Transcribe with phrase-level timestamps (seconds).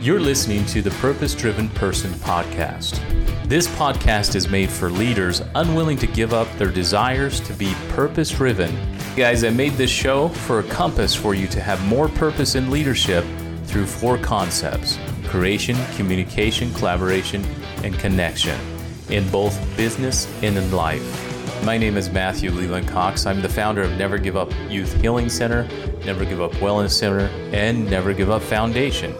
[0.00, 3.00] You're listening to the Purpose Driven Person podcast.
[3.48, 8.30] This podcast is made for leaders unwilling to give up their desires to be purpose
[8.30, 8.76] driven.
[9.16, 12.70] Guys, I made this show for a compass for you to have more purpose in
[12.70, 13.24] leadership
[13.64, 17.44] through four concepts creation, communication, collaboration,
[17.82, 18.60] and connection
[19.08, 21.64] in both business and in life.
[21.64, 23.26] My name is Matthew Leland Cox.
[23.26, 25.66] I'm the founder of Never Give Up Youth Healing Center,
[26.04, 29.14] Never Give Up Wellness Center, and Never Give Up Foundation.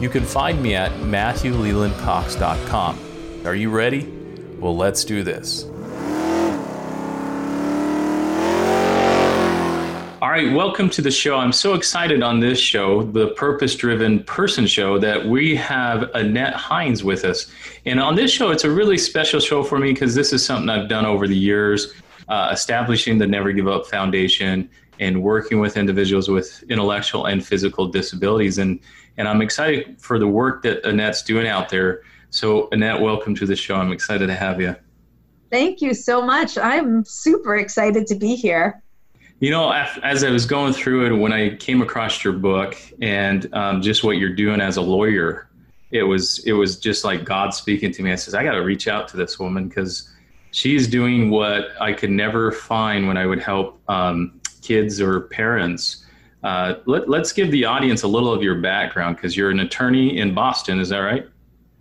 [0.00, 3.46] You can find me at MatthewLelandCox.com.
[3.46, 4.12] Are you ready?
[4.58, 5.66] Well, let's do this.
[10.20, 11.36] All right, welcome to the show.
[11.36, 16.54] I'm so excited on this show, the Purpose Driven Person Show, that we have Annette
[16.54, 17.46] Hines with us.
[17.86, 20.68] And on this show, it's a really special show for me because this is something
[20.68, 21.92] I've done over the years,
[22.28, 24.68] uh, establishing the Never Give Up Foundation
[24.98, 28.58] and working with individuals with intellectual and physical disabilities.
[28.58, 28.80] And,
[29.16, 32.02] and I'm excited for the work that Annette's doing out there.
[32.30, 33.76] So, Annette, welcome to the show.
[33.76, 34.74] I'm excited to have you.
[35.50, 36.58] Thank you so much.
[36.58, 38.82] I'm super excited to be here.
[39.40, 43.52] You know, as I was going through it, when I came across your book and
[43.54, 45.48] um, just what you're doing as a lawyer,
[45.90, 48.10] it was it was just like God speaking to me.
[48.10, 50.10] I says, I got to reach out to this woman because
[50.50, 56.03] she's doing what I could never find when I would help um, kids or parents.
[56.44, 60.18] Uh, let, let's give the audience a little of your background because you're an attorney
[60.18, 60.78] in Boston.
[60.78, 61.26] Is that right?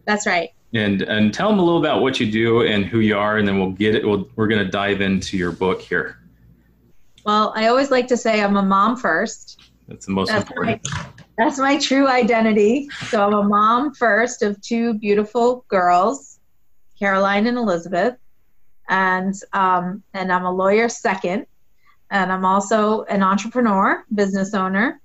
[0.05, 0.51] That's right.
[0.73, 3.47] And and tell them a little about what you do and who you are, and
[3.47, 4.07] then we'll get it.
[4.07, 6.17] We'll, we're going to dive into your book here.
[7.25, 9.61] Well, I always like to say I'm a mom first.
[9.87, 10.81] That's the most that's important.
[10.89, 11.05] My,
[11.37, 12.89] that's my true identity.
[13.09, 16.39] So I'm a mom first of two beautiful girls,
[16.97, 18.15] Caroline and Elizabeth,
[18.89, 21.45] and um, and I'm a lawyer second,
[22.13, 25.01] and I'm also an entrepreneur, business owner.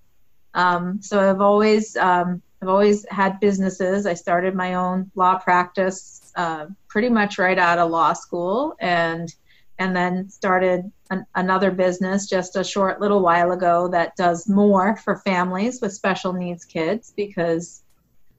[0.53, 4.07] Um, so I've always um, I've always had businesses.
[4.07, 9.35] I started my own law practice uh, pretty much right out of law school, and
[9.79, 14.97] and then started an, another business just a short little while ago that does more
[14.97, 17.83] for families with special needs kids because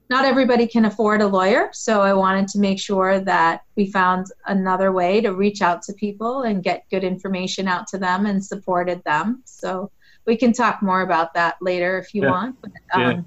[0.09, 1.69] not everybody can afford a lawyer.
[1.71, 5.93] So I wanted to make sure that we found another way to reach out to
[5.93, 9.43] people and get good information out to them and supported them.
[9.45, 9.91] So
[10.25, 12.31] we can talk more about that later if you yeah.
[12.31, 12.61] want.
[12.61, 13.21] But, um, yeah.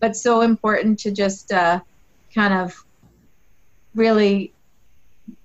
[0.00, 1.80] but so important to just uh,
[2.34, 2.74] kind of
[3.94, 4.52] really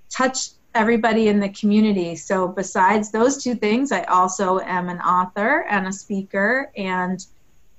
[0.10, 2.16] touch everybody in the community.
[2.16, 7.26] So, besides those two things, I also am an author and a speaker, and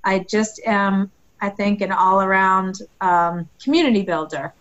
[0.04, 4.54] I just am, I think, an all around um, community builder.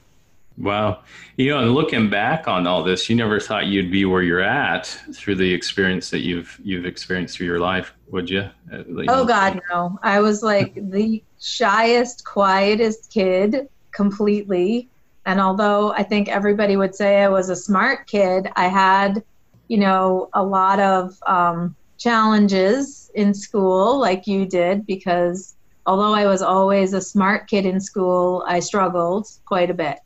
[0.57, 1.03] Wow.
[1.35, 4.41] You know, and looking back on all this, you never thought you'd be where you're
[4.41, 8.49] at through the experience that you've you've experienced through your life, would you?
[8.71, 9.99] Uh, oh God, no.
[10.01, 14.89] I was like the shyest, quietest kid completely.
[15.27, 19.23] And although I think everybody would say I was a smart kid, I had,
[19.67, 25.56] you know, a lot of um, challenges in school, like you did, because
[25.87, 29.99] although I was always a smart kid in school, I struggled quite a bit.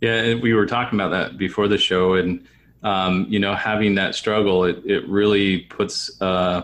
[0.00, 2.46] Yeah, we were talking about that before the show, and
[2.82, 6.62] um, you know, having that struggle, it it really puts uh,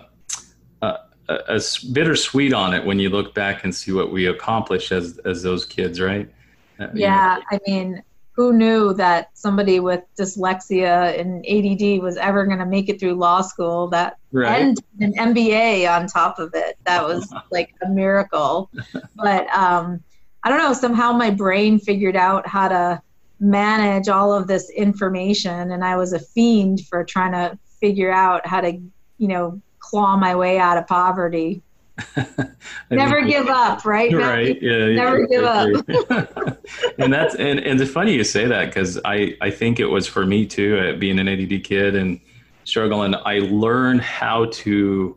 [0.81, 1.61] a, a
[1.93, 5.67] bittersweet on it when you look back and see what we accomplished as as those
[5.67, 6.31] kids, right?
[6.79, 8.03] Uh, yeah, I mean,
[8.37, 13.15] who knew that somebody with dyslexia and ADD was ever going to make it through
[13.15, 13.89] law school?
[13.89, 14.61] That right.
[14.61, 16.77] and an MBA on top of it.
[16.85, 18.71] That was like a miracle.
[19.15, 20.03] But um,
[20.43, 20.75] I don't know.
[20.75, 23.03] Somehow my brain figured out how to
[23.41, 28.47] manage all of this information, and I was a fiend for trying to figure out
[28.47, 31.63] how to, you know, claw my way out of poverty.
[32.91, 34.13] Never give up, right?
[34.13, 34.61] Right.
[34.61, 34.93] Yeah.
[34.93, 35.69] Never give up.
[36.99, 40.07] and that's and, and it's funny you say that because I I think it was
[40.07, 42.21] for me too, uh, being an ADD kid and
[42.65, 43.15] struggling.
[43.15, 45.17] I learned how to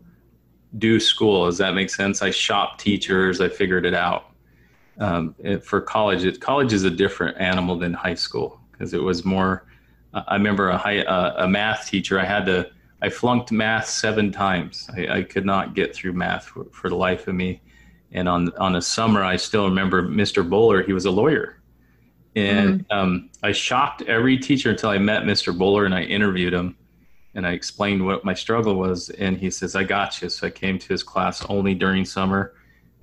[0.78, 1.47] do school.
[1.47, 2.22] Does that make sense?
[2.22, 3.41] I shop teachers.
[3.41, 4.32] I figured it out.
[4.99, 9.02] Um, it, for college, it, college is a different animal than high school because it
[9.02, 9.66] was more.
[10.14, 12.20] Uh, I remember a high uh, a math teacher.
[12.20, 12.70] I had to
[13.01, 14.90] I flunked math seven times.
[14.96, 17.61] I, I could not get through math for, for, the life of me.
[18.11, 20.47] And on on a summer, I still remember Mr.
[20.47, 20.81] Bowler.
[20.84, 21.61] He was a lawyer,
[22.35, 22.96] and mm.
[22.96, 25.55] um, I shocked every teacher until I met Mr.
[25.55, 26.75] Bowler and I interviewed him,
[27.35, 29.11] and I explained what my struggle was.
[29.11, 32.55] And he says, "I got you." So I came to his class only during summer,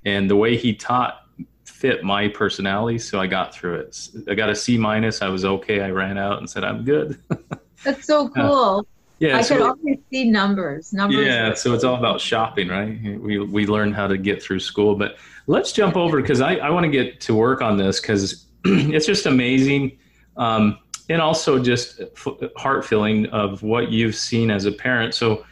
[0.05, 1.23] and the way he taught
[1.65, 4.09] fit my personality, so I got through it.
[4.29, 5.23] I got a C minus.
[5.23, 5.83] I was okay.
[5.83, 7.17] I ran out and said, "I'm good."
[7.85, 8.89] That's so cool.
[9.19, 10.93] Yeah, I so- could always see numbers.
[10.93, 11.27] Numbers.
[11.27, 12.99] Yeah, so it's all about shopping, right?
[13.21, 15.17] We we learn how to get through school, but
[15.47, 19.07] let's jump over because I, I want to get to work on this because it's
[19.07, 19.99] just amazing,
[20.37, 20.79] um,
[21.09, 25.15] and also just f- heart filling of what you've seen as a parent.
[25.15, 25.47] So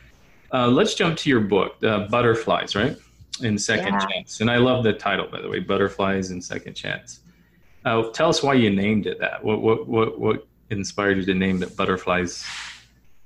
[0.53, 2.97] uh, let's jump to your book, uh, Butterflies, right?
[3.41, 4.07] In Second Yeah.
[4.07, 7.21] Chance, and I love the title by the way, Butterflies in Second Chance.
[7.85, 9.43] Uh, tell us why you named it that.
[9.43, 12.45] What what what what inspired you to name it Butterflies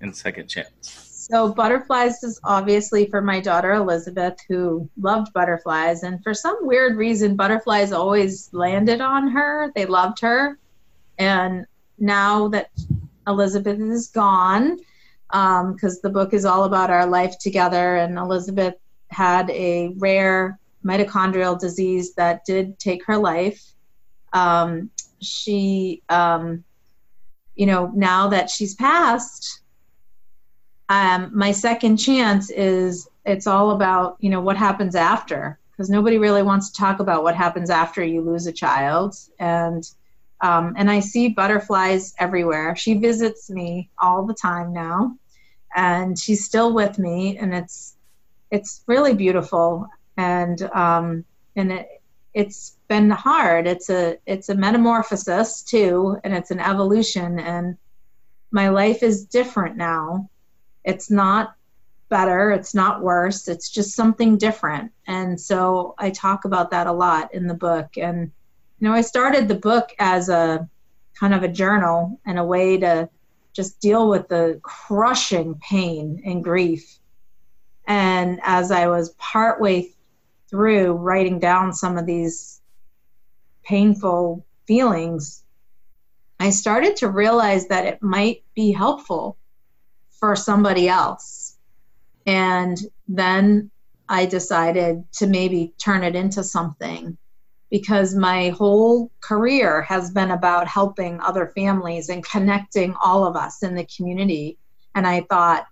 [0.01, 1.27] in Second Chance?
[1.31, 6.97] So butterflies is obviously for my daughter Elizabeth, who loved butterflies, and for some weird
[6.97, 9.71] reason, butterflies always landed on her.
[9.75, 10.59] They loved her,
[11.19, 11.67] and
[11.99, 12.71] now that
[13.27, 14.79] Elizabeth is gone,
[15.31, 18.75] because the book is all about our life together, and Elizabeth
[19.11, 23.63] had a rare mitochondrial disease that did take her life.
[24.33, 24.91] Um,
[25.21, 26.65] she, um,
[27.55, 29.61] you know, now that she's passed,
[30.89, 36.19] um, my second chance is it's all about you know what happens after because nobody
[36.19, 39.91] really wants to talk about what happens after you lose a child and
[40.41, 42.77] um, and I see butterflies everywhere.
[42.77, 45.17] She visits me all the time now,
[45.75, 47.97] and she's still with me, and it's
[48.51, 51.25] it's really beautiful, and um,
[51.57, 51.89] and it
[52.35, 53.67] it's been hard.
[53.67, 57.77] It's a it's a metamorphosis too, and it's an evolution, and
[58.53, 60.31] my life is different now.
[60.85, 61.55] It's not
[62.09, 64.93] better, it's not worse, it's just something different.
[65.07, 67.97] And so I talk about that a lot in the book.
[67.97, 68.31] And,
[68.79, 70.69] you know, I started the book as a
[71.19, 73.09] kind of a journal and a way to
[73.53, 76.99] just deal with the crushing pain and grief.
[77.87, 79.91] And as I was partway
[80.49, 82.61] through writing down some of these
[83.65, 85.43] painful feelings,
[86.39, 89.38] I started to realize that it might be helpful
[90.19, 91.57] for somebody else.
[92.27, 93.71] And then
[94.09, 97.17] I decided to maybe turn it into something
[97.71, 103.63] because my whole career has been about helping other families and connecting all of us
[103.63, 104.59] in the community.
[104.95, 105.67] And I thought,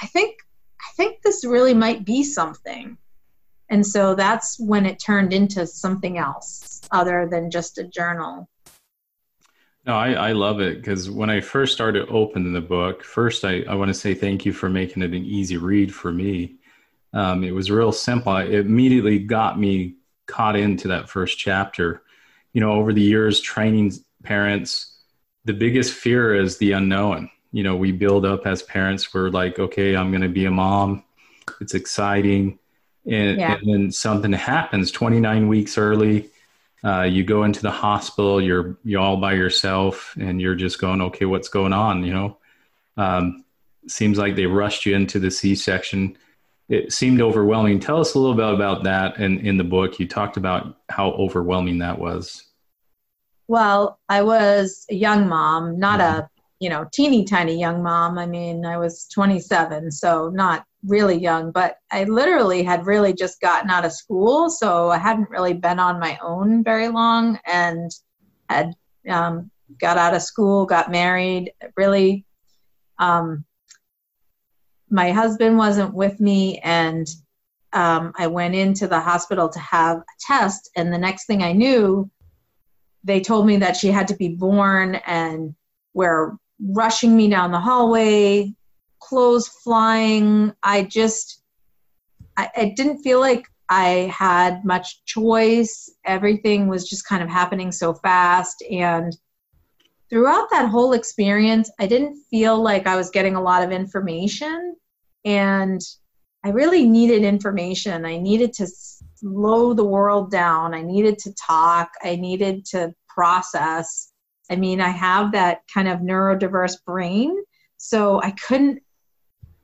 [0.00, 0.38] I think
[0.80, 2.98] I think this really might be something.
[3.70, 8.48] And so that's when it turned into something else other than just a journal.
[9.84, 13.62] No, I, I love it because when I first started opening the book, first I,
[13.62, 16.56] I want to say thank you for making it an easy read for me.
[17.12, 18.36] Um, it was real simple.
[18.36, 19.96] It immediately got me
[20.26, 22.02] caught into that first chapter.
[22.52, 23.92] You know, over the years, training
[24.22, 24.98] parents,
[25.44, 27.28] the biggest fear is the unknown.
[27.50, 30.50] You know, we build up as parents, we're like, okay, I'm going to be a
[30.50, 31.02] mom.
[31.60, 32.58] It's exciting.
[33.04, 33.56] And, Yeah.
[33.56, 36.30] and then something happens 29 weeks early
[36.84, 41.00] uh, you go into the hospital you're you're all by yourself and you're just going
[41.00, 42.04] okay what's going on?
[42.04, 42.38] You know?
[42.96, 43.44] Um,
[43.88, 46.16] seems like they rushed you into the c-section.
[46.68, 47.80] It seemed overwhelming.
[47.80, 49.98] Tell us a little bit about that and in the book.
[49.98, 52.44] You talked about how overwhelming that was.
[53.48, 56.28] Well, I was a young mom, not a
[56.62, 58.18] you know teeny tiny young mom.
[58.18, 63.40] I mean, I was 27, so not really young, but I literally had really just
[63.40, 67.90] gotten out of school, so I hadn't really been on my own very long, and
[68.48, 68.74] had
[69.08, 69.50] um,
[69.80, 71.52] got out of school, got married.
[71.76, 72.24] Really,
[73.00, 73.44] um,
[74.88, 77.08] my husband wasn't with me, and
[77.72, 81.54] um, I went into the hospital to have a test, and the next thing I
[81.54, 82.08] knew
[83.02, 85.56] they told me that she had to be born and
[85.92, 86.38] were
[86.70, 88.52] rushing me down the hallway
[89.00, 91.42] clothes flying i just
[92.36, 97.72] I, I didn't feel like i had much choice everything was just kind of happening
[97.72, 99.16] so fast and
[100.08, 104.76] throughout that whole experience i didn't feel like i was getting a lot of information
[105.24, 105.80] and
[106.44, 108.66] i really needed information i needed to
[109.22, 110.74] slow the world down.
[110.74, 111.90] I needed to talk.
[112.02, 114.11] I needed to process.
[114.52, 117.34] I mean, I have that kind of neurodiverse brain,
[117.78, 118.82] so I couldn't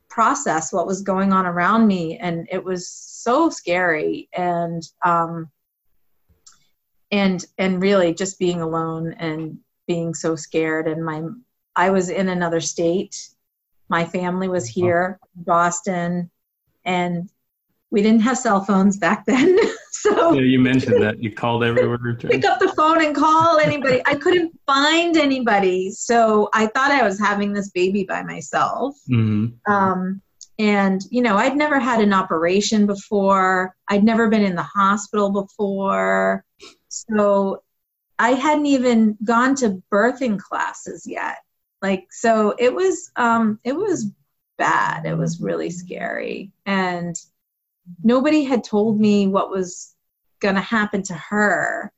[0.08, 4.30] process what was going on around me, and it was so scary.
[4.32, 5.50] And um,
[7.10, 10.88] and and really just being alone and being so scared.
[10.88, 11.22] And my
[11.76, 13.28] I was in another state.
[13.90, 16.30] My family was here, Boston,
[16.86, 17.30] and
[17.90, 19.58] we didn't have cell phones back then.
[20.00, 24.02] so yeah you mentioned that you called everywhere pick up the phone and call anybody.
[24.06, 25.90] I couldn't find anybody.
[25.90, 28.96] So I thought I was having this baby by myself.
[29.06, 30.22] hmm Um,
[30.58, 35.30] and, you know, I'd never had an operation before, I'd never been in the hospital
[35.30, 36.44] before.
[36.88, 37.62] So
[38.18, 41.38] I hadn't even gone to birthing classes yet.
[41.80, 44.10] Like, so it was, um, it was
[44.56, 45.06] bad.
[45.06, 46.50] It was really scary.
[46.66, 47.14] And
[48.02, 49.94] nobody had told me what was
[50.40, 51.92] going to happen to her.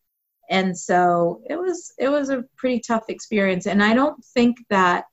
[0.49, 5.05] And so it was it was a pretty tough experience and I don't think that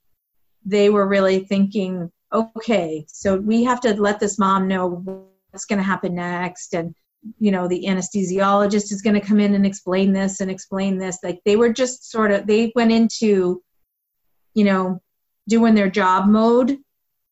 [0.65, 4.89] they were really thinking okay, so we have to let this mom know
[5.51, 6.93] what's going to happen next and
[7.39, 11.17] you know the anesthesiologist is going to come in and explain this and explain this
[11.23, 13.61] like they were just sort of they went into
[14.53, 15.01] you know
[15.47, 16.79] doing their job mode mm-hmm.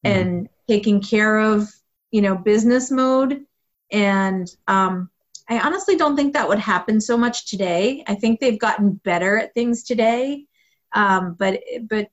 [0.03, 1.71] and taking care of
[2.11, 3.45] you know business mode.
[3.91, 5.09] And um,
[5.47, 8.03] i honestly don't think that would happen so much today.
[8.07, 10.45] I think they've gotten better at things today.
[10.93, 12.09] Um, but but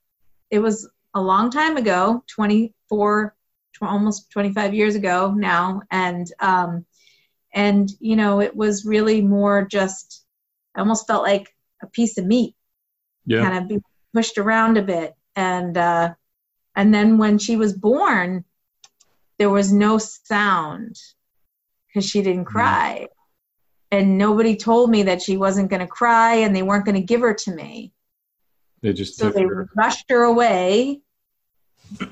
[0.50, 3.34] it was a long time ago 24
[3.80, 5.82] almost 25 years ago now.
[5.90, 6.84] And um,
[7.54, 10.24] and you know it was really more just
[10.74, 12.54] i almost felt like a piece of meat
[13.26, 13.42] yeah.
[13.42, 13.82] kind of be
[14.14, 15.14] pushed around a bit.
[15.36, 16.14] And uh,
[16.76, 18.44] and then when she was born
[19.42, 20.96] there was no sound
[21.88, 22.56] because she didn't mm-hmm.
[22.56, 23.98] cry mm.
[23.98, 27.00] and nobody told me that she wasn't going to cry and they weren't going to
[27.00, 27.92] give her to me
[28.82, 29.68] they just so they her.
[29.76, 31.00] rushed her away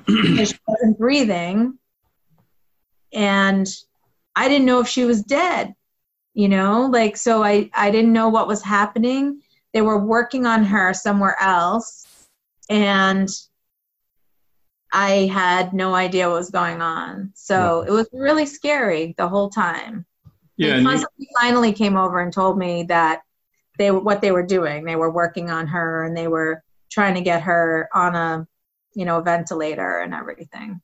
[0.06, 1.78] because she wasn't breathing
[3.12, 3.68] and
[4.34, 5.72] I didn't know if she was dead,
[6.34, 9.40] you know, like, so I, I didn't know what was happening.
[9.72, 12.06] They were working on her somewhere else,
[12.68, 13.28] and
[14.92, 17.32] I had no idea what was going on.
[17.34, 20.04] So it was really scary the whole time.
[20.56, 23.22] Yeah, and you- finally came over and told me that
[23.78, 24.84] they what they were doing.
[24.84, 28.46] They were working on her and they were trying to get her on a
[28.94, 30.80] you know ventilator and everything.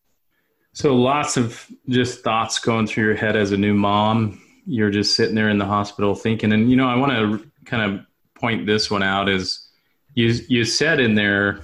[0.73, 4.43] So lots of just thoughts going through your head as a new mom.
[4.67, 7.83] You're just sitting there in the hospital thinking, and you know, I want to kind
[7.83, 9.69] of point this one out is
[10.15, 11.61] you you said in there,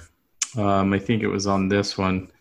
[0.57, 2.31] um, I think it was on this one.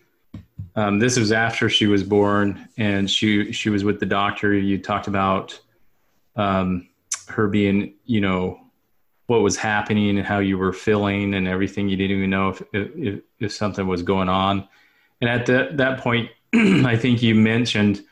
[0.75, 4.55] Um, this was after she was born, and she she was with the doctor.
[4.55, 5.59] You talked about
[6.37, 6.89] um,
[7.29, 8.61] her being, you know,
[9.27, 11.89] what was happening and how you were feeling and everything.
[11.89, 14.67] You didn't even know if if, if something was going on.
[15.21, 18.05] And at that that point, I think you mentioned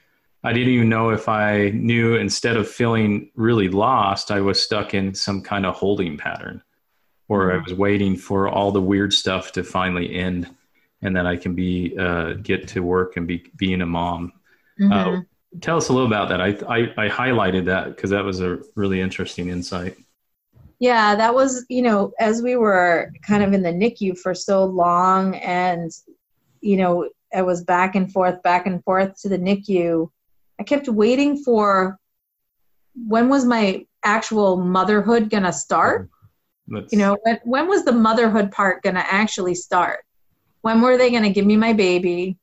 [0.42, 4.94] I didn't even know if I knew instead of feeling really lost, I was stuck
[4.94, 6.62] in some kind of holding pattern
[7.28, 7.64] or I mm-hmm.
[7.64, 10.54] was waiting for all the weird stuff to finally end
[11.02, 14.32] and then I can be, uh, get to work and be being a mom.
[14.80, 14.92] Mm-hmm.
[14.92, 15.20] Uh,
[15.60, 16.40] tell us a little about that.
[16.40, 19.96] I, I, I highlighted that because that was a really interesting insight.
[20.78, 24.64] Yeah, that was, you know, as we were kind of in the NICU for so
[24.64, 25.90] long and,
[26.62, 30.10] you know, I was back and forth, back and forth to the NICU.
[30.58, 31.98] I kept waiting for
[33.06, 36.08] when was my actual motherhood going to start?
[36.66, 36.92] That's...
[36.92, 40.04] You know, when, when was the motherhood part going to actually start?
[40.62, 42.36] When were they going to give me my baby?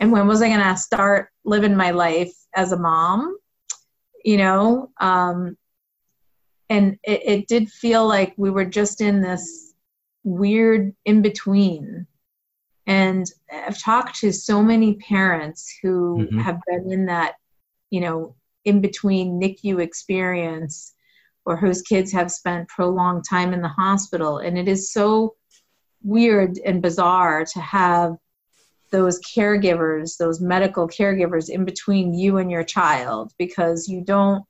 [0.00, 3.36] And when was I going to start living my life as a mom?
[4.24, 5.56] You know, um,
[6.68, 9.72] and it, it did feel like we were just in this
[10.24, 12.06] weird in between
[12.88, 16.38] and I've talked to so many parents who mm-hmm.
[16.38, 17.34] have been in that,
[17.90, 20.94] you know, in between NICU experience
[21.44, 24.38] or whose kids have spent prolonged time in the hospital.
[24.38, 25.34] And it is so
[26.02, 28.16] weird and bizarre to have
[28.90, 34.44] those caregivers, those medical caregivers in between you and your child because you don't,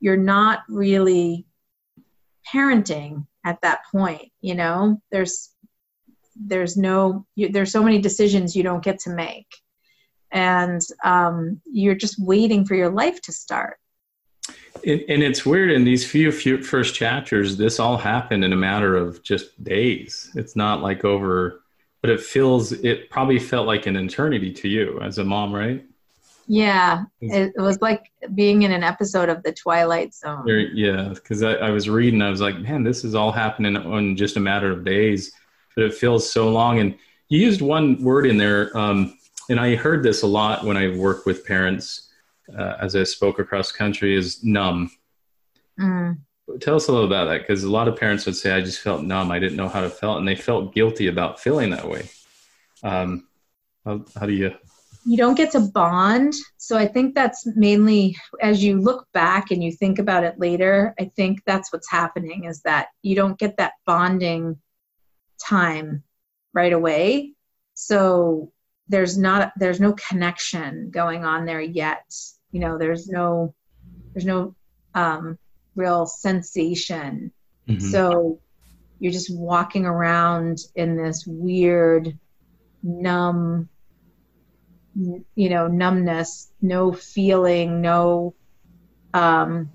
[0.00, 1.46] you're not really
[2.50, 4.30] parenting at that point.
[4.40, 5.50] You know, there's
[6.38, 9.46] there's no you, there's so many decisions you don't get to make
[10.30, 13.78] and um, you're just waiting for your life to start
[14.84, 18.56] and, and it's weird in these few, few first chapters this all happened in a
[18.56, 20.30] matter of just days.
[20.34, 21.62] It's not like over
[22.02, 25.84] but it feels it probably felt like an eternity to you as a mom right?
[26.48, 27.06] Yeah.
[27.20, 30.46] It, it was like being in an episode of the twilight zone.
[30.72, 34.16] Yeah because I, I was reading i was like man this is all happening in
[34.16, 35.32] just a matter of days
[35.76, 36.80] but it feels so long.
[36.80, 36.96] And
[37.28, 39.16] you used one word in there, um,
[39.48, 42.05] and I heard this a lot when I work with parents
[42.56, 44.90] uh, as I spoke across country is numb.
[45.80, 46.18] Mm.
[46.60, 48.80] Tell us a little about that because a lot of parents would say, I just
[48.80, 49.30] felt numb.
[49.30, 50.16] I didn't know how to feel.
[50.16, 52.08] And they felt guilty about feeling that way.
[52.82, 53.26] Um,
[53.84, 54.54] how, how do you?
[55.04, 56.34] You don't get to bond.
[56.56, 60.94] So I think that's mainly as you look back and you think about it later,
[60.98, 64.56] I think that's what's happening is that you don't get that bonding
[65.44, 66.02] time
[66.54, 67.34] right away.
[67.74, 68.52] So
[68.88, 72.04] there's not there's no connection going on there yet.
[72.52, 73.54] You know, there's no
[74.12, 74.54] there's no
[74.94, 75.38] um,
[75.74, 77.32] real sensation.
[77.68, 77.86] Mm-hmm.
[77.90, 78.40] So
[78.98, 82.18] you're just walking around in this weird,
[82.82, 83.68] numb
[85.34, 88.34] you know numbness no feeling no
[89.12, 89.70] um,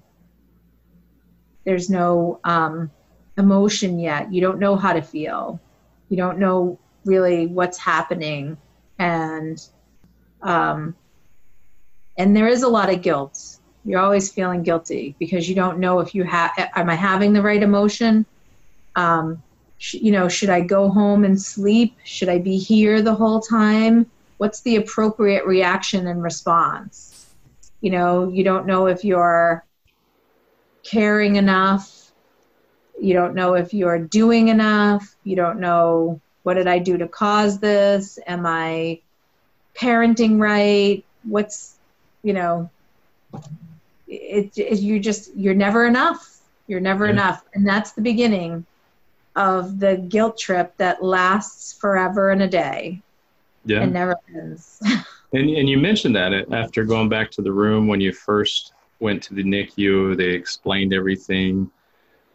[1.64, 2.90] there's no um,
[3.38, 5.60] emotion yet you don't know how to feel
[6.10, 8.58] you don't know really what's happening
[8.98, 9.60] and
[10.42, 10.96] um,
[12.18, 13.58] and there is a lot of guilt.
[13.86, 17.42] You're always feeling guilty because you don't know if you have am i having the
[17.42, 18.26] right emotion?
[18.96, 19.42] Um,
[19.78, 21.96] sh- you know should i go home and sleep?
[22.04, 24.10] Should i be here the whole time?
[24.38, 27.26] What's the appropriate reaction and response?
[27.82, 29.66] You know you don't know if you're
[30.84, 32.12] caring enough.
[33.00, 35.16] You don't know if you're doing enough.
[35.24, 38.20] You don't know what did i do to cause this?
[38.28, 39.02] Am i
[39.76, 41.04] parenting right?
[41.24, 41.80] What's
[42.24, 42.70] you know
[44.12, 46.42] it, it you just you're never enough.
[46.68, 47.12] You're never yeah.
[47.12, 47.46] enough.
[47.54, 48.66] And that's the beginning
[49.36, 53.02] of the guilt trip that lasts forever and a day.
[53.66, 53.82] Yeah.
[53.82, 54.82] And never ends.
[55.34, 59.24] And, and you mentioned that after going back to the room when you first went
[59.24, 61.72] to the nicu they explained everything.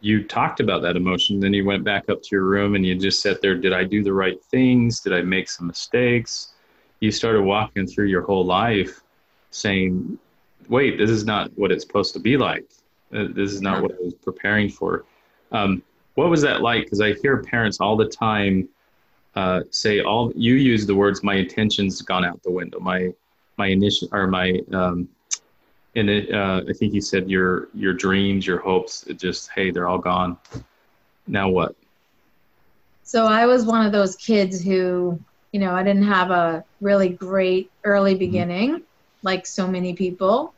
[0.01, 2.95] You talked about that emotion then you went back up to your room and you
[2.95, 4.99] just sat there did i do the right things?
[4.99, 6.53] Did i make some mistakes?
[6.99, 9.03] You started walking through your whole life
[9.57, 10.17] saying
[10.69, 12.69] wait, this is not what it's supposed to be like.
[13.13, 15.05] Uh, this is not what I was preparing for.
[15.51, 15.81] Um,
[16.15, 16.83] what was that like?
[16.83, 18.67] Because I hear parents all the time
[19.35, 22.79] uh, say, "All you use the words, my intentions gone out the window.
[22.79, 23.13] My
[23.57, 25.07] my initial or my um,
[25.95, 29.71] and it, uh, I think you said your your dreams, your hopes, it just hey,
[29.71, 30.37] they're all gone.
[31.27, 31.75] Now what?
[33.03, 35.17] So I was one of those kids who,
[35.53, 38.19] you know, I didn't have a really great early mm-hmm.
[38.19, 38.83] beginning, mm-hmm.
[39.27, 40.53] Like so many people.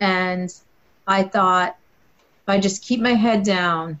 [0.00, 0.52] And
[1.06, 1.76] I thought,
[2.42, 4.00] if I just keep my head down,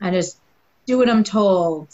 [0.00, 0.38] I just
[0.86, 1.88] do what I'm told.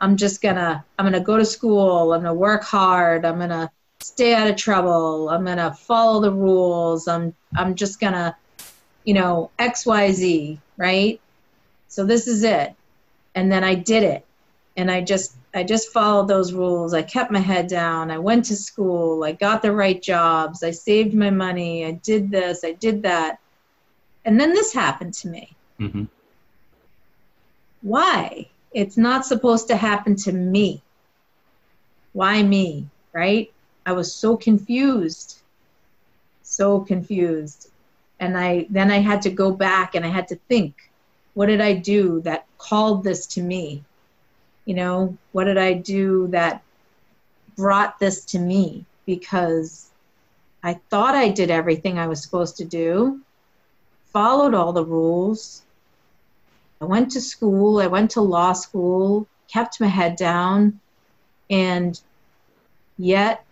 [0.00, 2.12] I'm just gonna, I'm gonna go to school.
[2.12, 3.24] I'm gonna work hard.
[3.24, 5.28] I'm gonna stay out of trouble.
[5.28, 7.06] I'm gonna follow the rules.
[7.06, 8.36] I'm, I'm just gonna,
[9.04, 11.20] you know, X, Y, Z, right?
[11.86, 12.74] So this is it.
[13.36, 14.26] And then I did it.
[14.76, 16.92] And I just I just followed those rules.
[16.92, 18.10] I kept my head down.
[18.10, 19.24] I went to school.
[19.24, 20.62] I got the right jobs.
[20.62, 21.86] I saved my money.
[21.86, 22.64] I did this.
[22.64, 23.40] I did that.
[24.24, 25.56] And then this happened to me.
[25.80, 26.04] Mm-hmm.
[27.80, 28.48] Why?
[28.72, 30.82] It's not supposed to happen to me.
[32.12, 32.88] Why me?
[33.12, 33.50] Right?
[33.86, 35.40] I was so confused.
[36.42, 37.70] So confused.
[38.20, 40.74] And I then I had to go back and I had to think,
[41.34, 43.84] what did I do that called this to me?
[44.68, 46.62] You know, what did I do that
[47.56, 48.84] brought this to me?
[49.06, 49.88] Because
[50.62, 53.22] I thought I did everything I was supposed to do,
[54.12, 55.62] followed all the rules.
[56.82, 60.80] I went to school, I went to law school, kept my head down,
[61.48, 61.98] and
[62.98, 63.46] yet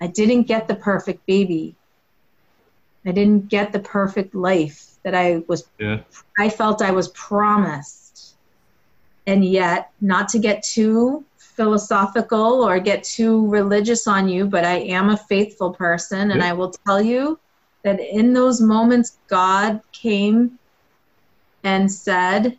[0.00, 1.74] I didn't get the perfect baby.
[3.04, 6.02] I didn't get the perfect life that I was yeah.
[6.38, 8.07] I felt I was promised
[9.28, 14.78] and yet not to get too philosophical or get too religious on you, but I
[14.78, 17.38] am a faithful person, and I will tell you
[17.82, 20.58] that in those moments, God came
[21.62, 22.58] and said,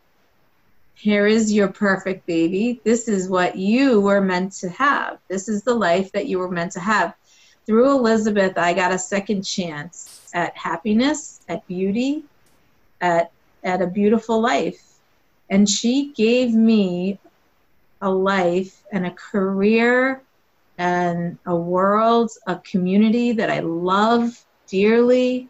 [0.93, 2.79] Here is your perfect baby.
[2.83, 5.17] This is what you were meant to have.
[5.27, 7.15] This is the life that you were meant to have.
[7.65, 12.25] Through Elizabeth, I got a second chance at happiness, at beauty,
[13.01, 13.31] at,
[13.63, 14.88] at a beautiful life
[15.49, 17.19] and she gave me
[18.01, 20.21] a life and a career
[20.77, 24.31] and a world, a community that I love
[24.67, 25.49] dearly,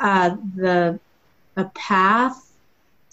[0.00, 1.00] uh, the
[1.56, 2.40] a path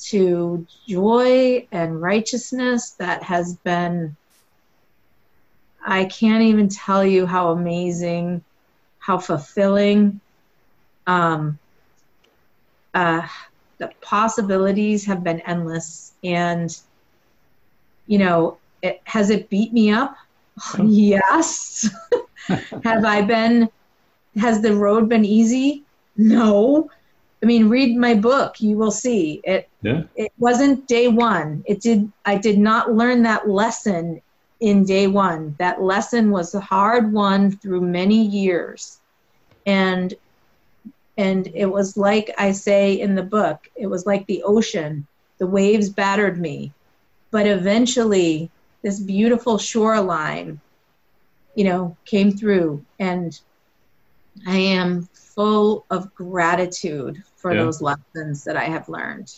[0.09, 4.15] to joy and righteousness that has been.
[5.85, 8.43] I can't even tell you how amazing,
[8.99, 10.21] how fulfilling.
[11.07, 11.59] Um,
[12.93, 13.27] uh,
[13.81, 16.13] the possibilities have been endless.
[16.23, 16.69] And
[18.05, 20.15] you know it, has it beat me up?
[20.77, 20.85] Oh.
[20.87, 21.89] Yes.
[22.83, 23.69] Have i been
[24.35, 25.83] has the road been easy?
[26.17, 26.89] No.
[27.41, 28.61] I mean read my book.
[28.61, 29.41] You will see.
[29.43, 30.03] It yeah.
[30.15, 31.63] it wasn't day one.
[31.65, 34.21] It did i did not learn that lesson
[34.59, 35.55] in day one.
[35.57, 38.99] That lesson was a hard one through many years.
[39.65, 40.13] And
[41.17, 45.07] and it was like I say in the book, it was like the ocean.
[45.37, 46.71] The waves battered me.
[47.31, 48.49] But eventually,
[48.81, 50.59] this beautiful shoreline,
[51.55, 52.85] you know, came through.
[52.99, 53.39] And
[54.47, 57.63] I am full of gratitude for yeah.
[57.63, 59.33] those lessons that I have learned.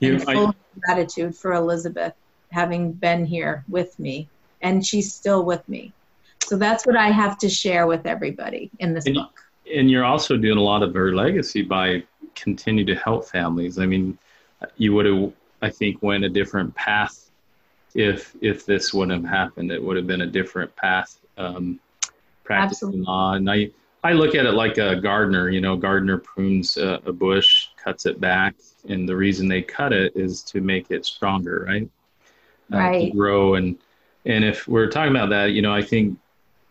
[0.00, 2.14] You, and full I, of gratitude for Elizabeth
[2.50, 4.28] having been here with me.
[4.62, 5.92] And she's still with me.
[6.44, 9.45] So that's what I have to share with everybody in this book.
[9.74, 13.78] And you're also doing a lot of her legacy by continue to help families.
[13.78, 14.18] I mean,
[14.76, 17.30] you would have, I think, went a different path
[17.94, 19.72] if if this wouldn't have happened.
[19.72, 21.18] It would have been a different path.
[21.38, 21.80] Um,
[22.44, 23.06] practicing Absolutely.
[23.06, 23.70] law, and I
[24.04, 25.50] I look at it like a gardener.
[25.50, 28.54] You know, gardener prunes a, a, bush, cuts it back,
[28.88, 31.88] and the reason they cut it is to make it stronger, right?
[32.72, 33.10] Uh, right.
[33.10, 33.78] To grow and
[34.24, 36.18] and if we're talking about that, you know, I think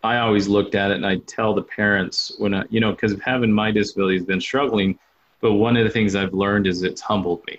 [0.06, 3.14] I always looked at it and I tell the parents when I, you know, because
[3.24, 4.98] having my disability has been struggling,
[5.40, 7.58] but one of the things I've learned is it's humbled me.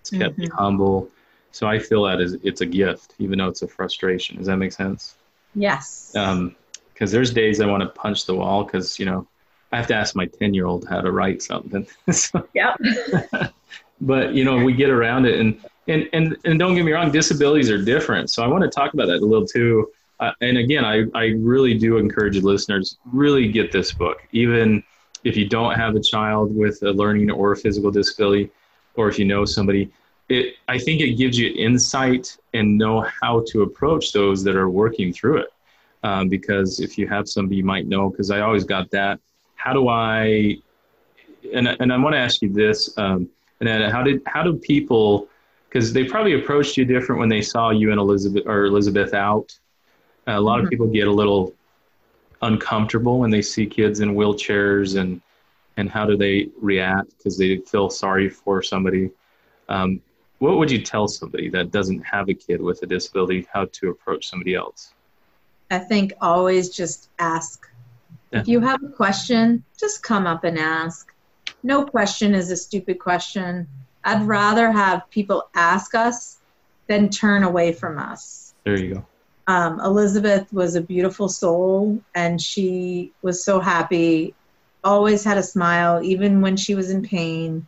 [0.00, 0.42] It's kept mm-hmm.
[0.42, 1.08] me humble.
[1.52, 4.36] So I feel that is it's a gift, even though it's a frustration.
[4.36, 5.16] Does that make sense?
[5.54, 6.14] Yes.
[6.16, 6.56] Um,
[6.92, 9.26] because there's days I want to punch the wall because you know
[9.72, 11.86] I have to ask my ten year old how to write something.
[12.10, 12.78] so, yep.
[14.00, 17.10] but you know we get around it, and and and and don't get me wrong,
[17.10, 18.30] disabilities are different.
[18.30, 19.90] So I want to talk about that a little too.
[20.22, 24.84] Uh, and again, I I really do encourage listeners really get this book, even
[25.24, 28.48] if you don't have a child with a learning or physical disability,
[28.94, 29.90] or if you know somebody.
[30.28, 34.70] It, I think it gives you insight and know how to approach those that are
[34.70, 35.50] working through it
[36.04, 39.18] um, because if you have somebody you might know, because I always got that.
[39.56, 40.56] How do I?
[41.52, 43.28] And and I want to ask you this, um,
[43.60, 45.28] and how did how do people?
[45.68, 49.58] Because they probably approached you different when they saw you and Elizabeth or Elizabeth out.
[50.26, 50.66] A lot mm-hmm.
[50.66, 51.54] of people get a little
[52.42, 55.20] uncomfortable when they see kids in wheelchairs and
[55.78, 59.10] and how do they react because they feel sorry for somebody.
[59.68, 60.02] Um,
[60.38, 63.90] what would you tell somebody that doesn't have a kid with a disability how to
[63.90, 64.92] approach somebody else?
[65.70, 67.66] I think always just ask.
[68.32, 68.40] Yeah.
[68.40, 71.12] If you have a question, just come up and ask.
[71.62, 73.66] No question is a stupid question.
[74.04, 76.38] I'd rather have people ask us
[76.88, 78.54] than turn away from us.
[78.64, 79.06] There you go.
[79.46, 84.34] Um, Elizabeth was a beautiful soul and she was so happy,
[84.84, 87.66] always had a smile, even when she was in pain.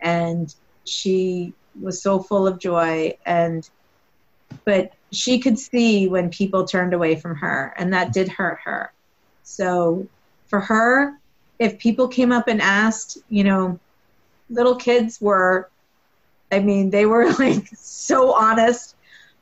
[0.00, 0.54] And
[0.84, 3.16] she was so full of joy.
[3.26, 3.68] And,
[4.64, 8.92] but she could see when people turned away from her, and that did hurt her.
[9.42, 10.06] So
[10.46, 11.18] for her,
[11.58, 13.78] if people came up and asked, you know,
[14.50, 15.68] little kids were,
[16.52, 18.94] I mean, they were like so honest.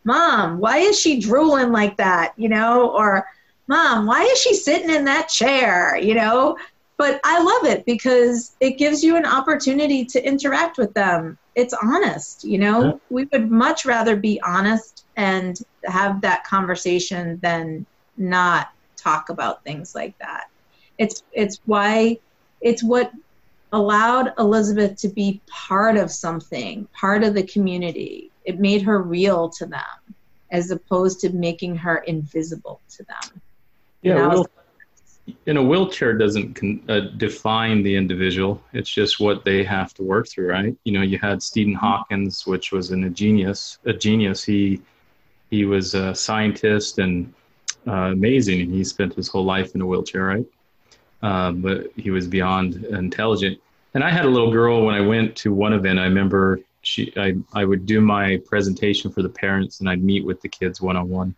[0.07, 2.33] Mom, why is she drooling like that?
[2.37, 3.27] You know, or
[3.67, 5.99] Mom, why is she sitting in that chair?
[5.99, 6.57] You know,
[6.97, 11.37] but I love it because it gives you an opportunity to interact with them.
[11.57, 12.85] It's honest, you know.
[12.85, 12.93] Yeah.
[13.11, 17.85] We would much rather be honest and have that conversation than
[18.17, 20.45] not talk about things like that.
[20.99, 22.19] It's it's why
[22.61, 23.11] it's what
[23.73, 28.31] allowed Elizabeth to be part of something, part of the community.
[28.47, 30.15] It made her real to them
[30.51, 33.43] as opposed to making her invisible to them.
[34.03, 34.47] Yeah, well,
[35.47, 38.63] in a wheelchair doesn't con- uh, define the individual.
[38.73, 40.77] It's just what they have to work through, right?
[40.85, 43.79] You know, you had Stephen Hawkins, which was an, a genius.
[43.85, 44.45] A genius.
[44.45, 44.81] He
[45.51, 47.33] he was a scientist and
[47.87, 50.47] uh, amazing, and he spent his whole life in a wheelchair, right?
[51.23, 53.59] Uh, but he was beyond intelligent.
[53.95, 55.99] And I had a little girl when I went to one event.
[55.99, 60.25] I remember she, I, I would do my presentation for the parents, and I'd meet
[60.25, 61.35] with the kids one on one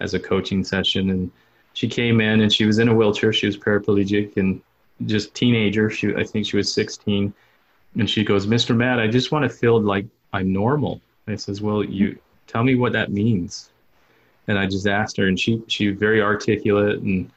[0.00, 1.10] as a coaching session.
[1.10, 1.30] And
[1.72, 3.32] she came in, and she was in a wheelchair.
[3.32, 4.60] She was paraplegic and
[5.06, 5.88] just teenager.
[5.90, 7.32] She, I think she was 16,
[7.94, 8.76] and she goes, "Mr.
[8.76, 12.64] Matt, I just want to feel like I'm normal." And I says, "Well, you tell
[12.64, 13.70] me what that means.
[14.48, 17.30] And I just asked her, and she she very articulate, and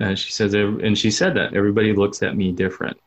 [0.00, 2.98] uh, she says, and she said that everybody looks at me different.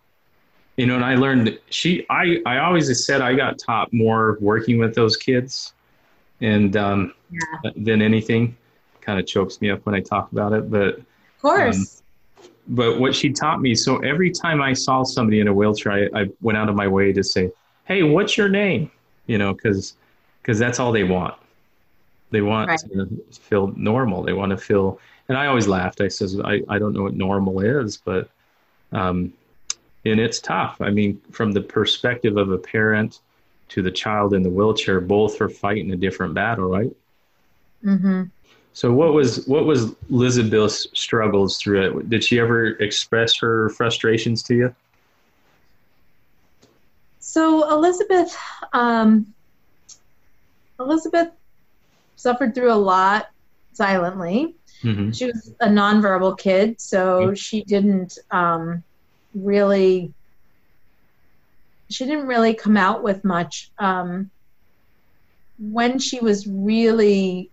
[0.77, 4.77] You know, and I learned she I I always said I got taught more working
[4.77, 5.73] with those kids,
[6.41, 7.71] and um, yeah.
[7.75, 8.57] than anything.
[9.01, 11.05] Kind of chokes me up when I talk about it, but of
[11.41, 11.77] course.
[11.77, 15.91] Um, but what she taught me, so every time I saw somebody in a wheelchair,
[15.91, 17.51] I, I went out of my way to say,
[17.85, 18.89] "Hey, what's your name?"
[19.27, 19.93] You know, because
[20.41, 21.35] because that's all they want.
[22.31, 22.79] They want right.
[22.79, 24.21] to feel normal.
[24.23, 26.01] They want to feel, and I always laughed.
[26.01, 28.29] I says, I, I don't know what normal is, but,
[28.91, 29.33] um,
[30.05, 30.77] and it's tough.
[30.79, 33.19] I mean, from the perspective of a parent
[33.69, 36.95] to the child in the wheelchair, both are fighting a different battle, right?
[37.83, 38.23] Mm-hmm.
[38.73, 42.09] So what was what was Elizabeth's struggles through it?
[42.09, 44.75] Did she ever express her frustrations to you?
[47.19, 48.37] So Elizabeth,
[48.73, 49.33] um,
[50.79, 51.29] Elizabeth
[52.17, 53.29] suffered through a lot
[53.73, 54.55] silently.
[54.83, 55.11] Mm-hmm.
[55.11, 57.33] She was a nonverbal kid, so mm-hmm.
[57.33, 58.83] she didn't um,
[59.35, 60.13] really
[61.89, 63.71] she didn't really come out with much.
[63.77, 64.31] Um,
[65.59, 67.49] when she was really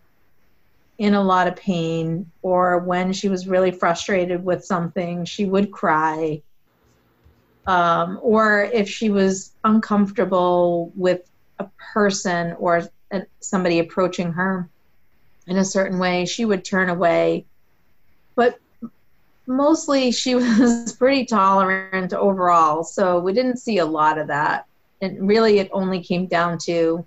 [0.99, 5.71] in a lot of pain or when she was really frustrated with something, she would
[5.71, 6.43] cry.
[7.67, 12.89] Um, or if she was uncomfortable with a person or
[13.41, 14.69] somebody approaching her
[15.47, 17.45] in a certain way, she would turn away.
[18.35, 18.59] But
[19.57, 24.67] mostly she was pretty tolerant overall, so we didn't see a lot of that.
[25.01, 27.07] And really, it only came down to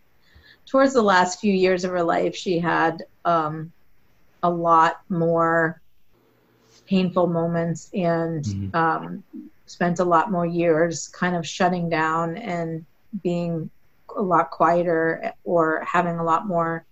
[0.66, 3.72] towards the last few years of her life, she had um,
[4.44, 5.82] a lot more
[6.88, 8.76] painful moments and mm-hmm.
[8.76, 9.24] um,
[9.66, 12.86] spent a lot more years kind of shutting down and
[13.24, 13.70] being
[14.16, 16.86] a lot quieter or having a lot more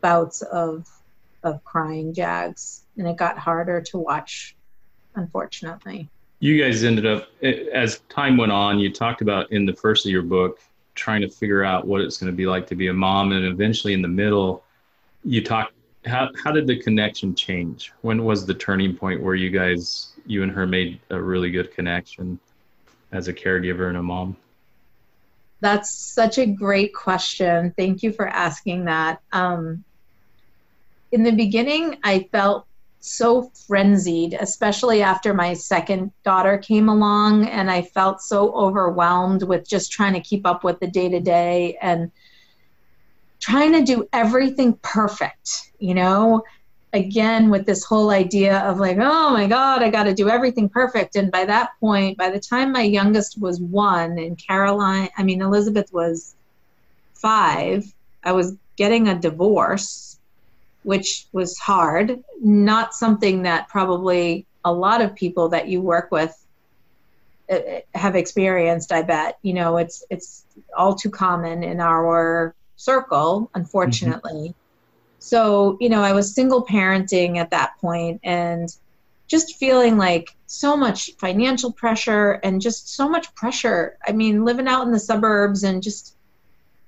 [0.00, 0.88] bouts of
[1.42, 4.54] of crying jags and it got harder to watch
[5.14, 6.08] unfortunately.
[6.40, 10.12] You guys ended up as time went on you talked about in the first of
[10.12, 10.58] your book
[10.94, 13.44] trying to figure out what it's going to be like to be a mom and
[13.44, 14.64] eventually in the middle
[15.22, 15.74] you talked
[16.06, 17.92] how how did the connection change?
[18.00, 21.74] When was the turning point where you guys you and her made a really good
[21.74, 22.38] connection
[23.12, 24.36] as a caregiver and a mom?
[25.60, 27.74] That's such a great question.
[27.76, 29.20] Thank you for asking that.
[29.32, 29.84] Um,
[31.12, 32.66] in the beginning i felt
[33.00, 39.68] so frenzied, especially after my second daughter came along, and I felt so overwhelmed with
[39.68, 42.10] just trying to keep up with the day to day and
[43.40, 46.44] trying to do everything perfect, you know?
[46.92, 50.68] Again, with this whole idea of like, oh my God, I got to do everything
[50.68, 51.16] perfect.
[51.16, 55.40] And by that point, by the time my youngest was one and Caroline, I mean,
[55.40, 56.34] Elizabeth was
[57.14, 57.84] five,
[58.24, 60.09] I was getting a divorce
[60.82, 66.36] which was hard, not something that probably a lot of people that you work with
[67.50, 67.58] uh,
[67.94, 69.38] have experienced i bet.
[69.42, 70.44] You know it's it's
[70.76, 74.48] all too common in our circle unfortunately.
[74.50, 75.18] Mm-hmm.
[75.18, 78.74] so you know i was single parenting at that point and
[79.30, 83.96] just feeling like so much financial pressure and just so much pressure.
[84.06, 86.16] I mean living out in the suburbs and just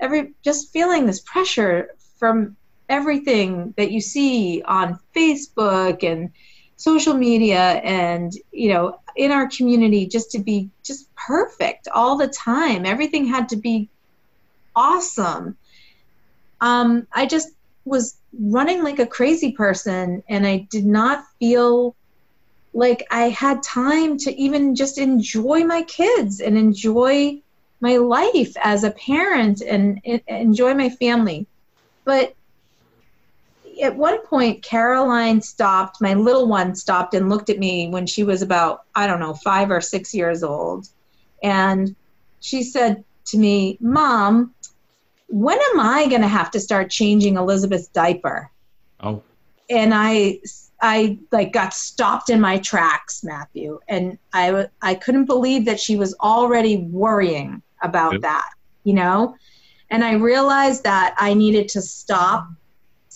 [0.01, 2.57] every just feeling this pressure from
[2.93, 6.31] everything that you see on Facebook and
[6.77, 12.29] social media and you know in our community just to be just perfect all the
[12.29, 12.85] time.
[12.85, 13.89] Everything had to be
[14.77, 15.57] awesome.
[16.61, 17.49] Um, i just
[17.85, 21.97] was running like a crazy person and i did not feel
[22.73, 27.43] like i had time to even just enjoy my kids and enjoy
[27.83, 31.47] my life as a parent and, and enjoy my family.
[32.05, 32.35] But
[33.81, 38.25] at one point, Caroline stopped, my little one stopped and looked at me when she
[38.25, 40.89] was about, I don't know, five or six years old.
[41.43, 41.95] And
[42.41, 44.55] she said to me, Mom,
[45.29, 48.51] when am I going to have to start changing Elizabeth's diaper?
[49.01, 49.23] Oh.
[49.71, 50.41] And I,
[50.81, 55.97] I like got stopped in my tracks, Matthew, and I, I couldn't believe that she
[55.97, 58.23] was already worrying about yep.
[58.23, 58.51] that,
[58.85, 59.37] you know?
[59.91, 62.49] And I realized that I needed to stop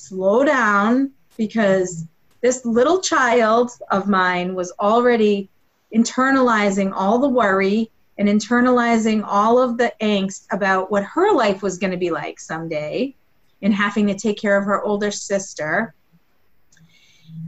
[0.09, 2.05] slow down because
[2.40, 5.49] this little child of mine was already
[5.95, 11.79] internalizing all the worry and internalizing all of the angst about what her life was
[11.79, 13.14] going to be like someday
[13.62, 15.95] and having to take care of her older sister.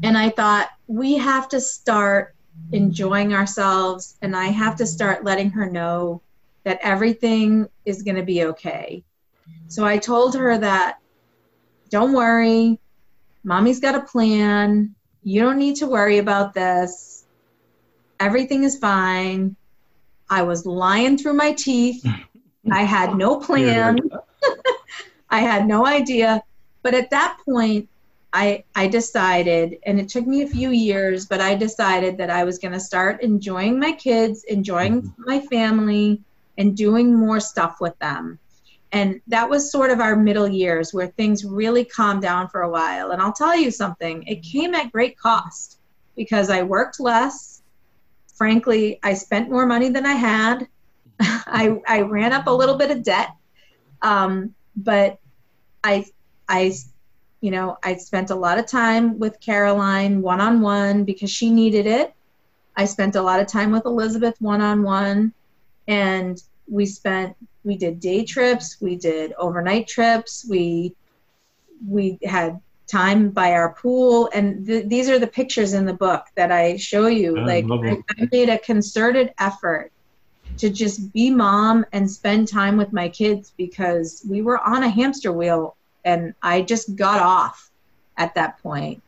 [0.02, 2.34] And I thought, we have to start
[2.72, 6.20] enjoying ourselves, and I have to start letting her know
[6.64, 9.02] that everything is going to be okay.
[9.68, 10.98] So I told her that
[11.88, 12.78] don't worry.
[13.44, 14.94] Mommy's got a plan.
[15.22, 17.24] You don't need to worry about this.
[18.20, 19.56] Everything is fine.
[20.30, 22.04] I was lying through my teeth.
[22.70, 23.98] I had no plan.
[25.30, 26.42] I had no idea.
[26.82, 27.88] But at that point,
[28.32, 32.44] I, I decided, and it took me a few years, but I decided that I
[32.44, 35.22] was going to start enjoying my kids, enjoying mm-hmm.
[35.24, 36.20] my family,
[36.58, 38.38] and doing more stuff with them.
[38.92, 42.70] And that was sort of our middle years where things really calmed down for a
[42.70, 43.10] while.
[43.10, 45.78] And I'll tell you something, it came at great cost
[46.16, 47.62] because I worked less.
[48.34, 50.68] Frankly, I spent more money than I had.
[51.20, 53.30] I, I ran up a little bit of debt.
[54.00, 55.18] Um, but
[55.84, 56.06] I,
[56.48, 56.72] I,
[57.40, 61.50] you know, I spent a lot of time with Caroline one on one because she
[61.50, 62.14] needed it.
[62.74, 65.32] I spent a lot of time with Elizabeth one on one.
[65.88, 70.94] And we spent we did day trips, we did overnight trips, we
[71.86, 76.24] we had time by our pool and th- these are the pictures in the book
[76.36, 77.38] that I show you.
[77.38, 79.92] I like I, I made a concerted effort
[80.58, 84.88] to just be mom and spend time with my kids because we were on a
[84.88, 87.70] hamster wheel and I just got off
[88.16, 89.02] at that point.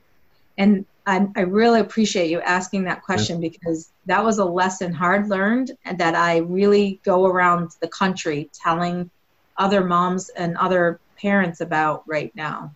[0.59, 5.29] And I, I really appreciate you asking that question because that was a lesson hard
[5.29, 9.11] learned and that I really go around the country telling
[9.57, 12.75] other moms and other parents about right now.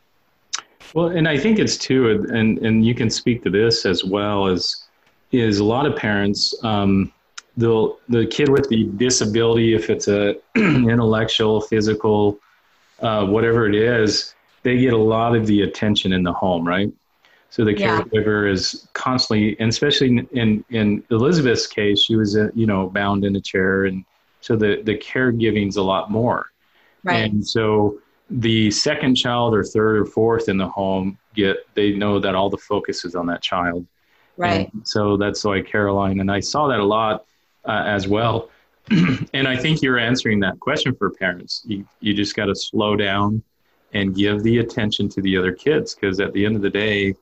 [0.94, 4.46] Well, and I think it's too, and and you can speak to this as well
[4.46, 4.84] as
[5.32, 6.54] is a lot of parents.
[6.62, 7.12] Um,
[7.56, 12.38] the the kid with the disability, if it's a intellectual, physical,
[13.00, 16.92] uh, whatever it is, they get a lot of the attention in the home, right?
[17.54, 18.52] So the caregiver yeah.
[18.52, 23.36] is constantly, and especially in in Elizabeth's case, she was uh, you know bound in
[23.36, 24.04] a chair, and
[24.40, 26.50] so the the caregiving's a lot more.
[27.04, 27.30] Right.
[27.30, 32.18] And so the second child or third or fourth in the home get they know
[32.18, 33.86] that all the focus is on that child.
[34.36, 34.68] Right.
[34.72, 37.24] And so that's why Caroline and I saw that a lot
[37.64, 38.50] uh, as well.
[39.32, 41.62] and I think you're answering that question for parents.
[41.66, 43.44] You you just got to slow down
[43.92, 47.14] and give the attention to the other kids because at the end of the day,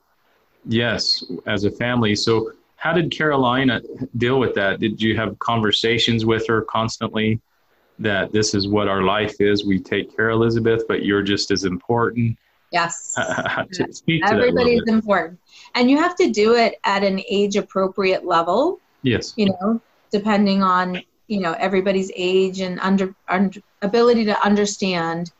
[0.64, 2.14] yes, as a family.
[2.14, 3.80] So how did Carolina
[4.16, 4.80] deal with that?
[4.80, 7.40] Did you have conversations with her constantly?
[7.98, 9.64] that this is what our life is.
[9.64, 12.36] We take care of Elizabeth, but you're just as important.
[12.70, 13.14] Yes.
[14.26, 15.38] Everybody's important.
[15.74, 18.80] And you have to do it at an age appropriate level.
[19.02, 19.34] Yes.
[19.36, 25.32] You know, depending on, you know, everybody's age and under, under ability to understand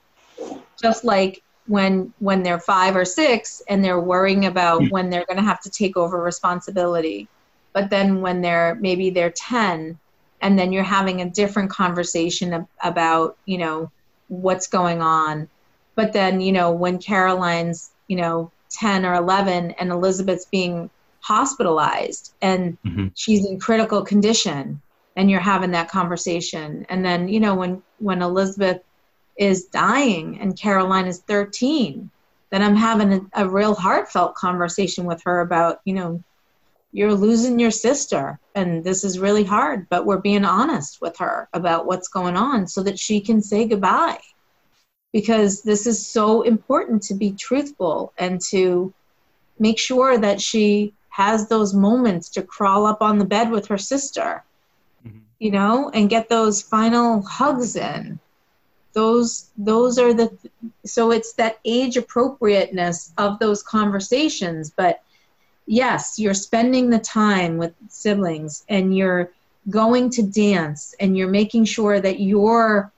[0.80, 4.88] just like when when they're 5 or 6 and they're worrying about hmm.
[4.88, 7.28] when they're going to have to take over responsibility.
[7.72, 9.98] But then when they're maybe they're 10
[10.42, 13.90] and then you're having a different conversation about you know
[14.28, 15.48] what's going on
[15.94, 22.34] but then you know when caroline's you know 10 or 11 and elizabeth's being hospitalized
[22.42, 23.08] and mm-hmm.
[23.14, 24.80] she's in critical condition
[25.16, 28.82] and you're having that conversation and then you know when when elizabeth
[29.36, 32.10] is dying and caroline is 13
[32.50, 36.22] then i'm having a, a real heartfelt conversation with her about you know
[36.92, 41.48] you're losing your sister and this is really hard but we're being honest with her
[41.54, 44.18] about what's going on so that she can say goodbye
[45.12, 48.92] because this is so important to be truthful and to
[49.58, 53.78] make sure that she has those moments to crawl up on the bed with her
[53.78, 54.44] sister
[55.06, 55.18] mm-hmm.
[55.38, 58.18] you know and get those final hugs in
[58.92, 60.30] those those are the
[60.84, 65.02] so it's that age appropriateness of those conversations but
[65.66, 69.32] yes, you're spending the time with siblings and you're
[69.70, 72.92] going to dance and you're making sure that you're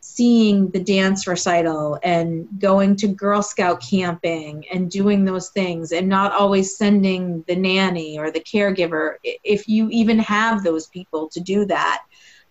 [0.00, 6.08] seeing the dance recital and going to Girl Scout camping and doing those things and
[6.08, 11.40] not always sending the nanny or the caregiver if you even have those people to
[11.40, 12.02] do that.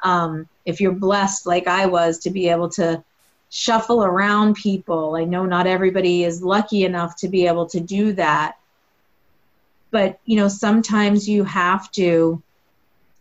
[0.03, 3.03] Um, if you're blessed like I was to be able to
[3.49, 8.13] shuffle around people, I know not everybody is lucky enough to be able to do
[8.13, 8.58] that.
[9.91, 12.41] But you know sometimes you have to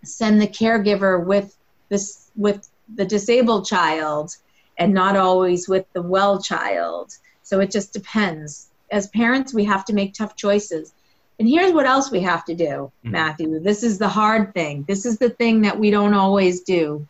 [0.03, 1.57] send the caregiver with
[1.89, 4.37] this with the disabled child
[4.77, 8.69] and not always with the well child so it just depends.
[8.91, 10.93] As parents we have to make tough choices
[11.39, 13.11] and here's what else we have to do mm-hmm.
[13.11, 17.07] matthew this is the hard thing this is the thing that we don't always do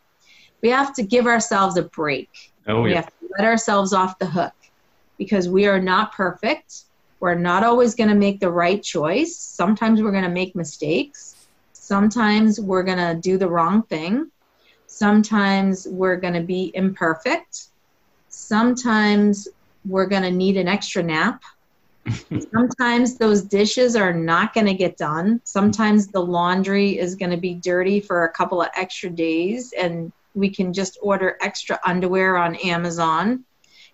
[0.61, 2.97] we have to give ourselves a break oh, we yeah.
[2.97, 4.53] have to let ourselves off the hook
[5.17, 6.85] because we are not perfect
[7.19, 9.35] we're not always going to make the right choice.
[9.35, 11.47] Sometimes we're going to make mistakes.
[11.73, 14.29] Sometimes we're going to do the wrong thing.
[14.87, 17.69] Sometimes we're going to be imperfect.
[18.29, 19.47] Sometimes
[19.85, 21.41] we're going to need an extra nap.
[22.53, 25.41] Sometimes those dishes are not going to get done.
[25.43, 30.11] Sometimes the laundry is going to be dirty for a couple of extra days, and
[30.33, 33.45] we can just order extra underwear on Amazon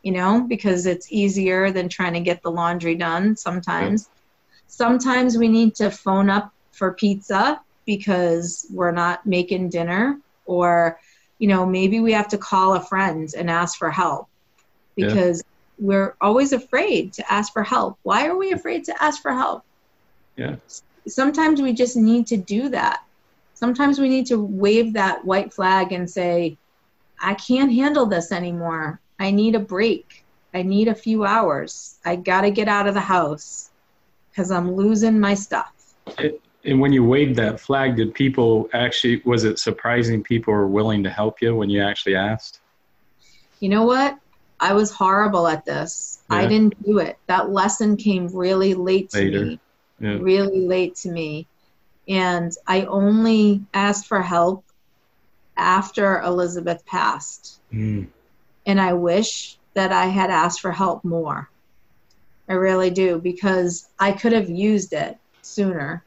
[0.03, 4.09] you know, because it's easier than trying to get the laundry done sometimes.
[4.09, 4.19] Yeah.
[4.67, 10.99] Sometimes we need to phone up for pizza because we're not making dinner or
[11.39, 14.27] you know, maybe we have to call a friend and ask for help
[14.95, 15.43] because.
[15.81, 17.97] We're always afraid to ask for help.
[18.03, 19.63] Why are we afraid to ask for help?
[20.37, 20.55] Yeah.
[21.07, 23.03] Sometimes we just need to do that.
[23.55, 26.55] Sometimes we need to wave that white flag and say,
[27.19, 28.99] I can't handle this anymore.
[29.19, 30.23] I need a break.
[30.53, 31.97] I need a few hours.
[32.05, 33.71] I got to get out of the house
[34.29, 35.73] because I'm losing my stuff.
[36.19, 40.67] It, and when you waved that flag, did people actually, was it surprising people were
[40.67, 42.59] willing to help you when you actually asked?
[43.59, 44.19] You know what?
[44.61, 46.19] I was horrible at this.
[46.29, 46.37] Yeah.
[46.37, 47.17] I didn't do it.
[47.27, 49.45] That lesson came really late to Later.
[49.45, 49.59] me.
[49.99, 50.17] Yeah.
[50.21, 51.47] Really late to me.
[52.07, 54.63] And I only asked for help
[55.57, 57.59] after Elizabeth passed.
[57.73, 58.07] Mm
[58.65, 61.49] and I wish that I had asked for help more.
[62.49, 66.03] I really do because I could have used it sooner.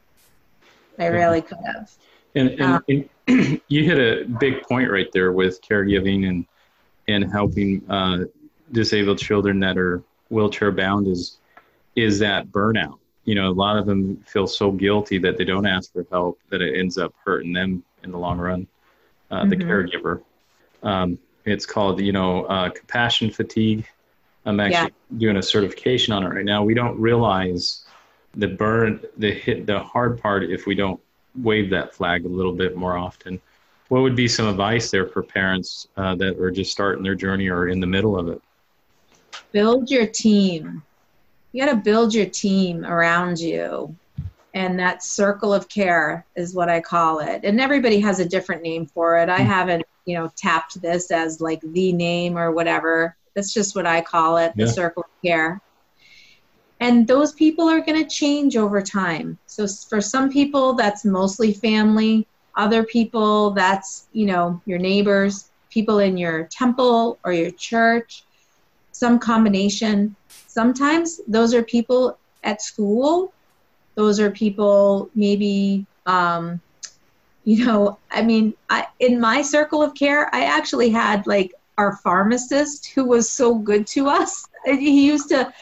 [0.99, 1.91] I really could have.
[2.35, 2.85] And, and, um,
[3.27, 6.45] and, you hit a big point right there with caregiving and
[7.07, 8.19] and helping uh,
[8.71, 11.37] disabled children that are wheelchair bound is
[11.95, 12.99] is that burnout.
[13.23, 16.39] You know, a lot of them feel so guilty that they don't ask for help
[16.49, 18.67] that it ends up hurting them in the long run.
[19.31, 19.49] Uh, mm-hmm.
[19.49, 20.21] The caregiver.
[20.83, 23.87] Um, it's called, you know, uh, compassion fatigue.
[24.45, 25.17] I'm actually yeah.
[25.17, 26.63] doing a certification on it right now.
[26.63, 27.85] We don't realize
[28.35, 30.99] the burn, the hit, the hard part if we don't
[31.35, 33.41] wave that flag a little bit more often.
[33.89, 37.49] What would be some advice there for parents uh, that are just starting their journey
[37.49, 38.41] or in the middle of it?
[39.55, 40.83] Build your team.
[41.53, 43.95] You got to build your team around you.
[44.53, 47.45] And that circle of care is what I call it.
[47.45, 49.29] And everybody has a different name for it.
[49.29, 49.47] I hmm.
[49.47, 53.15] haven't, you know, tapped this as like the name or whatever.
[53.33, 55.61] That's just what I call it, the circle of care
[56.79, 61.53] and those people are going to change over time so for some people that's mostly
[61.53, 68.24] family other people that's you know your neighbors people in your temple or your church
[68.95, 70.15] some combination
[70.47, 73.33] sometimes those are people at school
[73.95, 76.59] those are people maybe um,
[77.43, 81.97] you know i mean I, in my circle of care i actually had like our
[81.97, 85.53] pharmacist who was so good to us he used to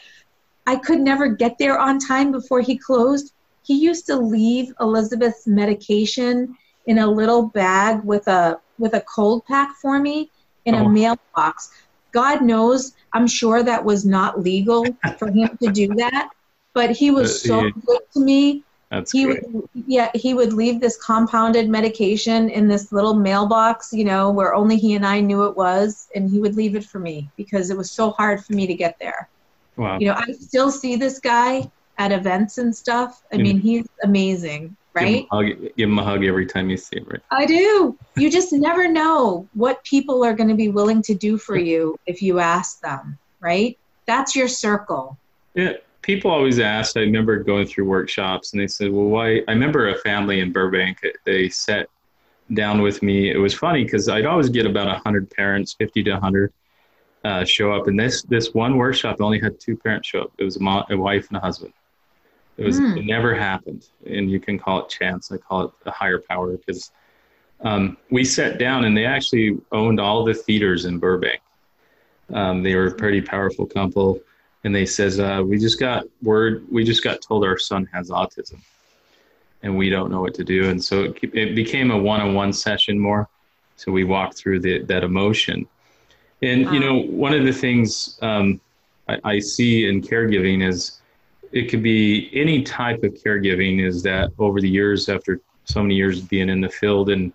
[0.66, 3.32] I could never get there on time before he closed.
[3.62, 6.56] He used to leave Elizabeth's medication
[6.86, 10.30] in a little bag with a with a cold pack for me
[10.64, 10.86] in oh.
[10.86, 11.70] a mailbox.
[12.14, 14.86] God knows, I'm sure that was not legal
[15.18, 16.30] for him to do that,
[16.72, 17.70] but he was so yeah.
[17.84, 18.62] good to me.
[18.90, 19.50] That's he great.
[19.50, 24.54] would yeah, he would leave this compounded medication in this little mailbox, you know, where
[24.54, 27.70] only he and I knew it was, and he would leave it for me because
[27.70, 29.28] it was so hard for me to get there.
[29.76, 29.98] Wow.
[29.98, 33.22] You know, I still see this guy at events and stuff.
[33.32, 35.06] I mean, he's amazing, right?
[35.06, 37.20] Give him, hug, give him, a hug every time you see him, right?
[37.30, 37.96] I do.
[38.16, 41.98] You just never know what people are going to be willing to do for you
[42.06, 43.78] if you ask them, right?
[44.06, 45.18] That's your circle.
[45.54, 45.74] Yeah.
[46.02, 46.96] People always ask.
[46.96, 49.40] I remember going through workshops and they said, well, why?
[49.48, 51.88] I remember a family in Burbank, they sat
[52.52, 53.30] down with me.
[53.30, 56.52] It was funny because I'd always get about 100 parents, 50 to 100
[57.24, 57.86] uh, show up.
[57.86, 60.32] And this this one workshop only had two parents show up.
[60.36, 61.72] It was a, mom, a wife and a husband.
[62.56, 62.98] It was mm.
[62.98, 65.32] it never happened, and you can call it chance.
[65.32, 66.92] I call it a higher power because
[67.62, 71.40] um, we sat down and they actually owned all the theaters in Burbank.
[72.32, 74.20] Um, they were a pretty powerful couple,
[74.62, 76.64] and they says uh, we just got word.
[76.70, 78.60] We just got told our son has autism,
[79.62, 80.68] and we don't know what to do.
[80.68, 83.28] And so it, it became a one-on-one session more.
[83.76, 85.66] So we walked through the, that emotion
[86.44, 88.60] and you know, one of the things um,
[89.08, 91.00] I, I, see in caregiving is
[91.54, 93.80] it could be any type of caregiving.
[93.82, 97.32] Is that over the years, after so many years being in the field and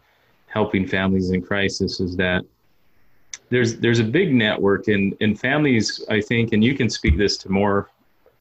[0.47, 2.43] helping families in crisis, is that
[3.49, 6.03] there's there's a big network in in families.
[6.09, 7.89] I think, and you can speak this to more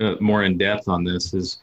[0.00, 1.32] uh, more in depth on this.
[1.32, 1.58] Is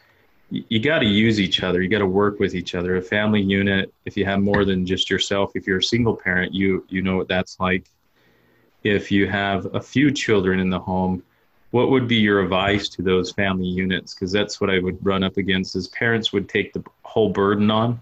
[0.50, 1.82] you, you got to use each other.
[1.82, 2.96] You got to work with each other.
[2.96, 3.94] A family unit.
[4.06, 7.18] If you have more than just yourself, if you're a single parent, you you know
[7.18, 7.86] what that's like
[8.86, 11.24] if you have a few children in the home,
[11.72, 14.14] what would be your advice to those family units?
[14.14, 17.70] Because that's what I would run up against is parents would take the whole burden
[17.70, 18.00] on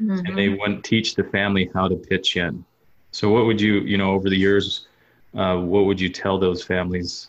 [0.00, 0.26] mm-hmm.
[0.26, 2.64] and they wouldn't teach the family how to pitch in.
[3.10, 4.86] So what would you, you know, over the years,
[5.34, 7.28] uh, what would you tell those families?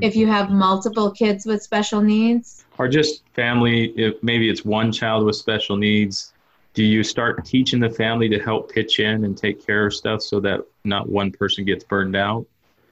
[0.00, 2.64] If you have multiple kids with special needs?
[2.78, 6.32] Or just family, if maybe it's one child with special needs,
[6.74, 10.20] do you start teaching the family to help pitch in and take care of stuff
[10.20, 12.46] so that not one person gets burned out?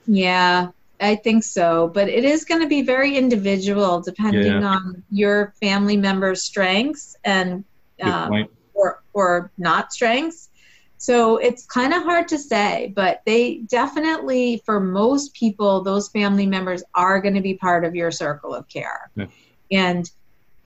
[0.06, 0.68] Yeah,
[1.05, 1.88] I think so.
[1.88, 4.66] But it is going to be very individual depending yeah.
[4.66, 7.64] on your family member's strengths and
[8.02, 10.50] um, or or not strengths.
[10.96, 16.46] So it's kind of hard to say, but they definitely, for most people, those family
[16.46, 19.11] members are going to be part of your circle of care.
[19.14, 19.26] Yeah.
[19.70, 20.11] And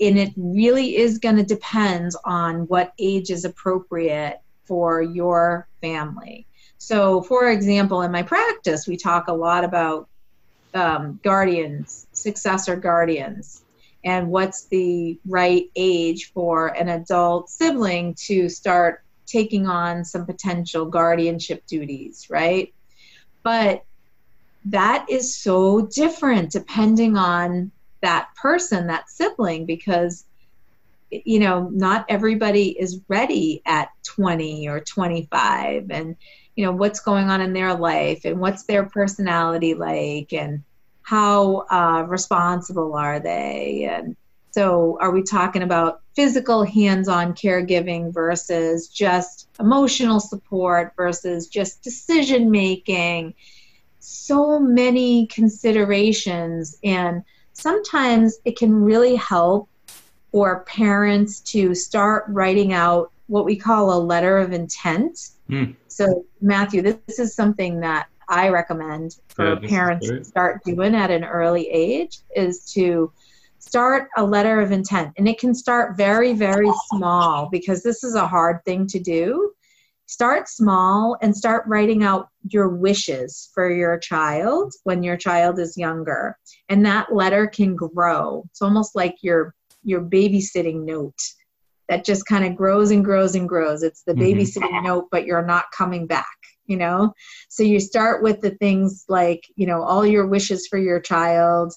[0.01, 6.47] and it really is going to depend on what age is appropriate for your family.
[6.79, 10.09] So, for example, in my practice, we talk a lot about
[10.75, 13.63] um, guardians, successor guardians,
[14.05, 20.87] and what's the right age for an adult sibling to start taking on some potential
[20.87, 22.73] guardianship duties, right?
[23.43, 23.85] But
[24.67, 30.25] that is so different depending on that person, that sibling, because
[31.11, 36.17] you know not everybody is ready at 20 or 25 and
[36.59, 40.65] you know what's going on in their life and what's their personality like and
[41.03, 44.17] how uh, responsible are they and
[44.51, 52.51] so are we talking about physical hands-on caregiving versus just emotional support versus just decision
[52.51, 53.33] making
[54.01, 59.69] so many considerations and sometimes it can really help
[60.33, 65.31] for parents to start writing out what we call a letter of intent.
[65.51, 65.77] Mm.
[65.89, 71.11] So, Matthew, this is something that I recommend for yeah, parents to start doing at
[71.11, 73.11] an early age is to
[73.59, 75.13] start a letter of intent.
[75.17, 79.53] And it can start very, very small because this is a hard thing to do.
[80.07, 85.77] Start small and start writing out your wishes for your child when your child is
[85.77, 86.37] younger.
[86.69, 88.45] And that letter can grow.
[88.51, 91.21] It's almost like your your babysitting note
[91.89, 93.83] that just kind of grows and grows and grows.
[93.83, 94.39] It's the mm-hmm.
[94.39, 96.27] babysitting note, but you're not coming back,
[96.67, 97.15] you know?
[97.49, 101.73] So you start with the things like, you know, all your wishes for your child,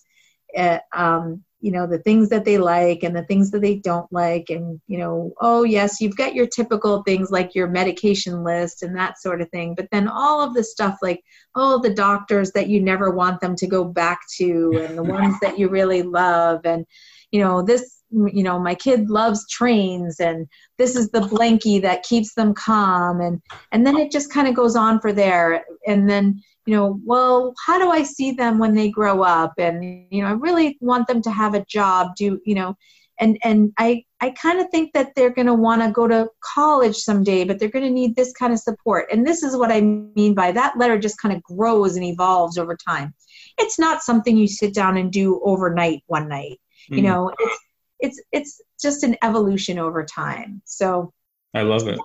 [0.55, 4.12] uh, um, you know, the things that they like and the things that they don't
[4.12, 4.49] like.
[4.49, 8.97] And, you know, oh, yes, you've got your typical things like your medication list and
[8.97, 9.76] that sort of thing.
[9.76, 11.22] But then all of the stuff like,
[11.55, 15.36] oh, the doctors that you never want them to go back to and the ones
[15.41, 16.62] that you really love.
[16.66, 16.86] And,
[17.30, 20.47] you know, this you know my kid loves trains and
[20.78, 23.41] this is the blankie that keeps them calm and
[23.72, 25.64] and then it just kind of goes on for there.
[25.88, 29.53] And then you know well how do i see them when they grow up?
[29.57, 32.76] And you know i really want them to have a job do you know
[33.20, 36.30] and and i i kind of think that they're going to want to go to
[36.43, 39.05] college someday but they're going to need this kind of support.
[39.12, 42.57] And this is what i mean by that letter just kind of grows and evolves
[42.57, 43.14] over time.
[43.57, 46.59] It's not something you sit down and do overnight one night
[46.89, 46.97] mm.
[46.97, 47.59] you know it's
[48.02, 50.62] it's it's just an evolution over time.
[50.66, 51.14] So
[51.54, 51.99] I love it.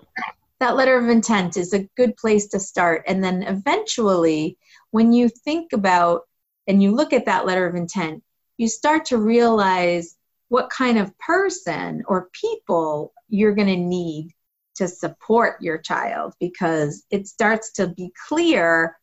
[0.61, 3.05] That letter of intent is a good place to start.
[3.07, 4.57] And then eventually,
[4.91, 6.23] when you think about
[6.67, 8.23] and you look at that letter of intent,
[8.57, 10.17] you start to realize
[10.49, 14.33] what kind of person or people you're going to need
[14.77, 18.97] to support your child because it starts to be clear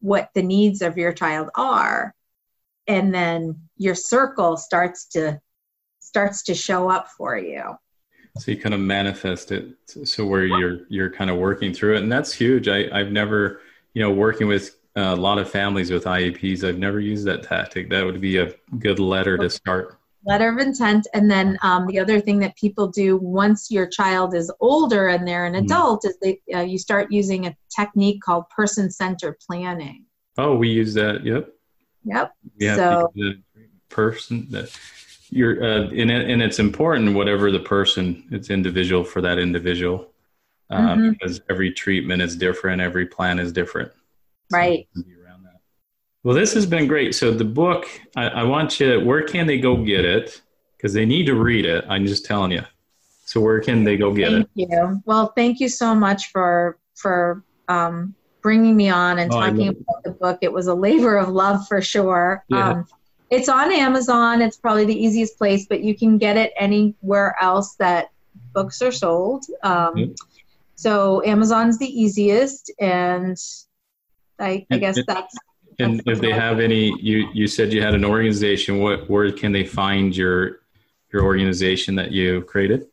[0.00, 2.14] what the needs of your child are.
[2.86, 5.40] And then your circle starts to
[6.08, 7.62] starts to show up for you.
[8.38, 12.02] So you kind of manifest it so where you're you're kind of working through it.
[12.02, 12.68] And that's huge.
[12.68, 13.60] I, i've never
[13.94, 17.90] you know working with a lot of families with ieps i've never used that tactic.
[17.90, 19.98] That would be a good letter to start.
[20.24, 21.06] Letter of intent.
[21.14, 25.26] And then um, the other thing that people do once your child is older and
[25.26, 25.64] they're an mm-hmm.
[25.64, 26.08] adult mm-hmm.
[26.10, 30.04] is they uh, you start using a technique called person-centered planning.
[30.36, 31.24] Oh we use that.
[31.24, 31.52] Yep.
[32.04, 32.32] Yep.
[32.58, 33.12] Yeah so
[33.88, 34.70] person that
[35.30, 40.12] you're uh, and, it, and it's important whatever the person it's individual for that individual
[40.70, 41.10] um, mm-hmm.
[41.10, 43.90] because every treatment is different every plan is different.
[44.50, 44.88] Right.
[44.94, 45.02] so
[46.24, 47.14] well this has been great.
[47.14, 50.40] So the book I, I want you where can they go get it?
[50.76, 52.64] Because they need to read it i'm just telling you.
[53.24, 54.50] So where can they go get thank it?
[54.56, 55.02] Thank you.
[55.04, 60.02] Well thank you so much for for um, bringing me on and oh, talking about
[60.04, 60.38] the book.
[60.42, 62.44] It was a labor of love for sure.
[62.48, 62.70] Yeah.
[62.70, 62.86] um,
[63.30, 64.40] it's on Amazon.
[64.40, 68.10] It's probably the easiest place, but you can get it anywhere else that
[68.52, 69.44] books are sold.
[69.62, 70.12] Um, mm-hmm.
[70.74, 73.36] So Amazon's the easiest, and
[74.38, 75.34] I, I guess that's.
[75.80, 78.78] And if they have any, you you said you had an organization.
[78.78, 80.60] What where can they find your
[81.12, 82.86] your organization that you created?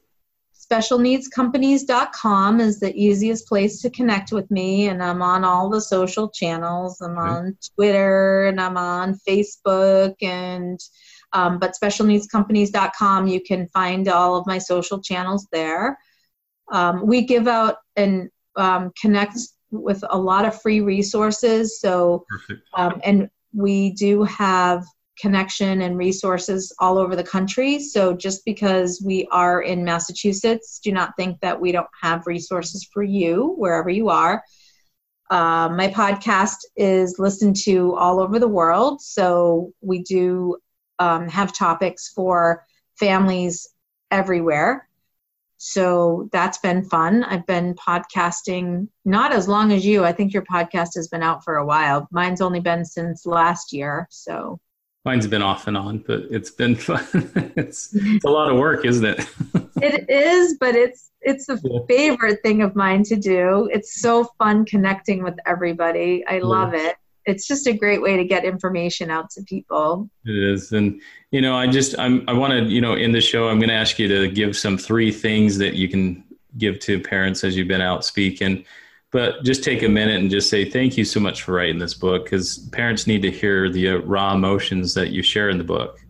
[0.71, 6.29] specialneedscompanies.com is the easiest place to connect with me and i'm on all the social
[6.29, 7.01] channels.
[7.01, 10.79] I'm on twitter and i'm on facebook and
[11.33, 15.97] um, but specialneedscompanies.com you can find all of my social channels there.
[16.71, 19.37] Um, we give out and um, connect
[19.71, 22.25] with a lot of free resources so
[22.75, 24.83] um, and we do have
[25.19, 27.79] connection and resources all over the country.
[27.79, 32.87] So just because we are in Massachusetts, do not think that we don't have resources
[32.93, 34.43] for you wherever you are.
[35.29, 39.01] Uh, my podcast is listened to all over the world.
[39.01, 40.57] So we do
[40.99, 42.63] um, have topics for
[42.99, 43.67] families
[44.11, 44.87] everywhere.
[45.57, 47.23] So that's been fun.
[47.23, 50.03] I've been podcasting not as long as you.
[50.03, 52.07] I think your podcast has been out for a while.
[52.11, 54.07] Mine's only been since last year.
[54.11, 54.59] So
[55.05, 57.05] Mine's been off and on, but it's been fun.
[57.55, 59.19] it's, it's a lot of work, isn't it?
[59.81, 61.79] it is, but it's it's a yeah.
[61.87, 63.69] favorite thing of mine to do.
[63.71, 66.23] It's so fun connecting with everybody.
[66.27, 66.97] I love it.
[67.25, 70.07] It's just a great way to get information out to people.
[70.25, 71.01] It is, and
[71.31, 73.69] you know, I just I'm I want to you know in the show I'm going
[73.69, 76.23] to ask you to give some three things that you can
[76.57, 78.63] give to parents as you've been out speaking
[79.15, 81.93] but just take a minute and just say thank you so much for writing this
[81.93, 85.63] book because parents need to hear the uh, raw emotions that you share in the
[85.63, 86.05] book.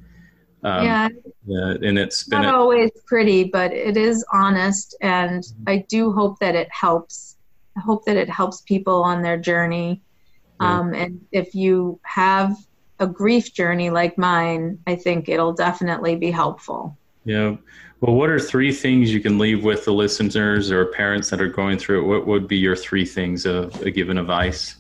[0.64, 1.10] Um, yeah.
[1.46, 6.14] yeah, and it's been not a- always pretty, but it is honest, and I do
[6.14, 7.38] hope that it helps.
[7.78, 10.02] I hope that it helps people on their journey.
[10.60, 10.80] Yeah.
[10.80, 12.58] Um, and if you have
[13.00, 16.98] a grief journey like mine, I think it'll definitely be helpful.
[17.24, 17.58] Yeah.
[18.06, 21.48] Well, what are three things you can leave with the listeners or parents that are
[21.48, 22.08] going through it?
[22.08, 24.76] What would be your three things of a given advice?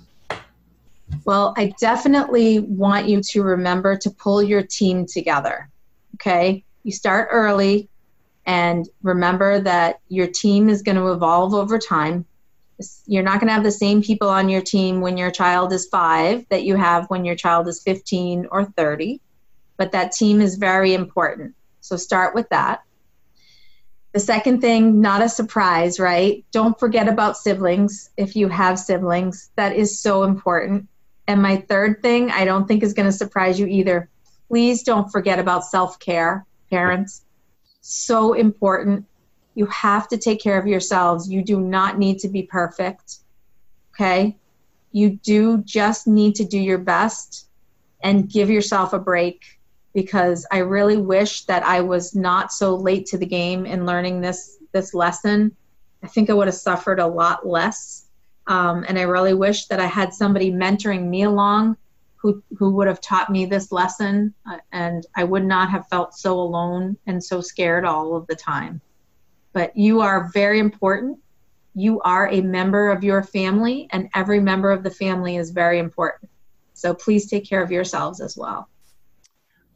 [1.26, 5.72] Well, I definitely want you to remember to pull your team together.
[6.18, 6.64] Okay.
[6.84, 7.90] You start early
[8.46, 12.26] and remember that your team is going to evolve over time.
[13.08, 15.88] You're not going to have the same people on your team when your child is
[15.88, 19.20] five that you have when your child is 15 or 30,
[19.78, 21.56] but that team is very important.
[21.82, 22.84] So start with that.
[24.16, 26.46] The second thing, not a surprise, right?
[26.52, 29.52] Don't forget about siblings if you have siblings.
[29.58, 30.88] That is so important.
[31.28, 34.08] And my third thing, I don't think is going to surprise you either.
[34.48, 37.26] Please don't forget about self care, parents.
[37.82, 39.06] So important.
[39.54, 41.30] You have to take care of yourselves.
[41.30, 43.18] You do not need to be perfect.
[43.94, 44.38] Okay?
[44.94, 47.50] You do just need to do your best
[48.02, 49.55] and give yourself a break
[49.96, 54.22] because I really wish that I was not so late to the game in learning
[54.22, 55.56] this this lesson.
[56.04, 58.06] I think I would have suffered a lot less,
[58.46, 61.78] um, and I really wish that I had somebody mentoring me along
[62.18, 66.14] who who would have taught me this lesson, uh, and I would not have felt
[66.14, 68.82] so alone and so scared all of the time.
[69.54, 71.20] But you are very important.
[71.74, 75.80] You are a member of your family, and every member of the family is very
[75.80, 76.30] important.
[76.74, 78.68] So please take care of yourselves as well.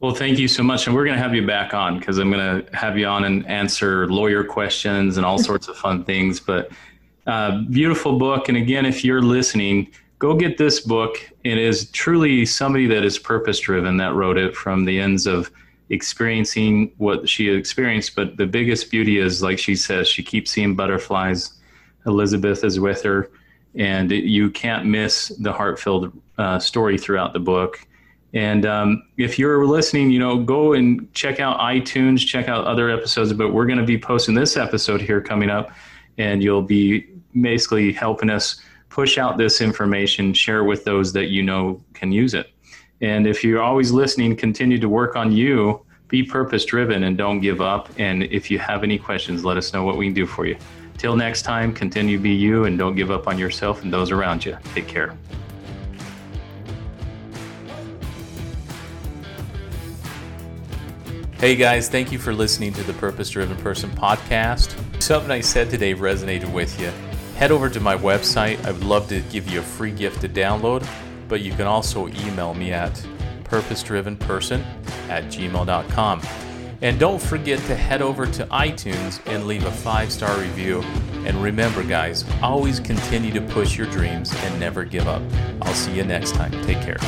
[0.00, 0.86] Well, thank you so much.
[0.86, 3.24] And we're going to have you back on because I'm going to have you on
[3.24, 6.40] and answer lawyer questions and all sorts of fun things.
[6.40, 6.70] But
[7.26, 8.48] uh, beautiful book.
[8.48, 11.18] And again, if you're listening, go get this book.
[11.44, 15.50] It is truly somebody that is purpose driven that wrote it from the ends of
[15.90, 18.16] experiencing what she experienced.
[18.16, 21.52] But the biggest beauty is, like she says, she keeps seeing butterflies.
[22.06, 23.30] Elizabeth is with her.
[23.74, 27.86] And it, you can't miss the heart filled uh, story throughout the book
[28.32, 32.88] and um, if you're listening, you know, go and check out iTunes, check out other
[32.88, 33.32] episodes.
[33.32, 35.72] But we're going to be posting this episode here coming up,
[36.18, 37.08] and you'll be
[37.40, 42.34] basically helping us push out this information, share with those that you know can use
[42.34, 42.52] it.
[43.00, 47.40] And if you're always listening, continue to work on you, be purpose driven, and don't
[47.40, 47.88] give up.
[47.98, 50.56] And if you have any questions, let us know what we can do for you.
[50.98, 54.10] Till next time, continue to be you and don't give up on yourself and those
[54.10, 54.58] around you.
[54.74, 55.16] Take care.
[61.40, 64.74] Hey guys, thank you for listening to the Purpose Driven Person podcast.
[65.02, 66.92] Something I said today resonated with you.
[67.36, 68.62] Head over to my website.
[68.66, 70.86] I would love to give you a free gift to download,
[71.28, 72.92] but you can also email me at
[73.44, 74.62] purposedrivenperson
[75.08, 76.20] at gmail.com.
[76.82, 80.82] And don't forget to head over to iTunes and leave a five star review.
[81.24, 85.22] And remember, guys, always continue to push your dreams and never give up.
[85.62, 86.52] I'll see you next time.
[86.66, 86.98] Take care.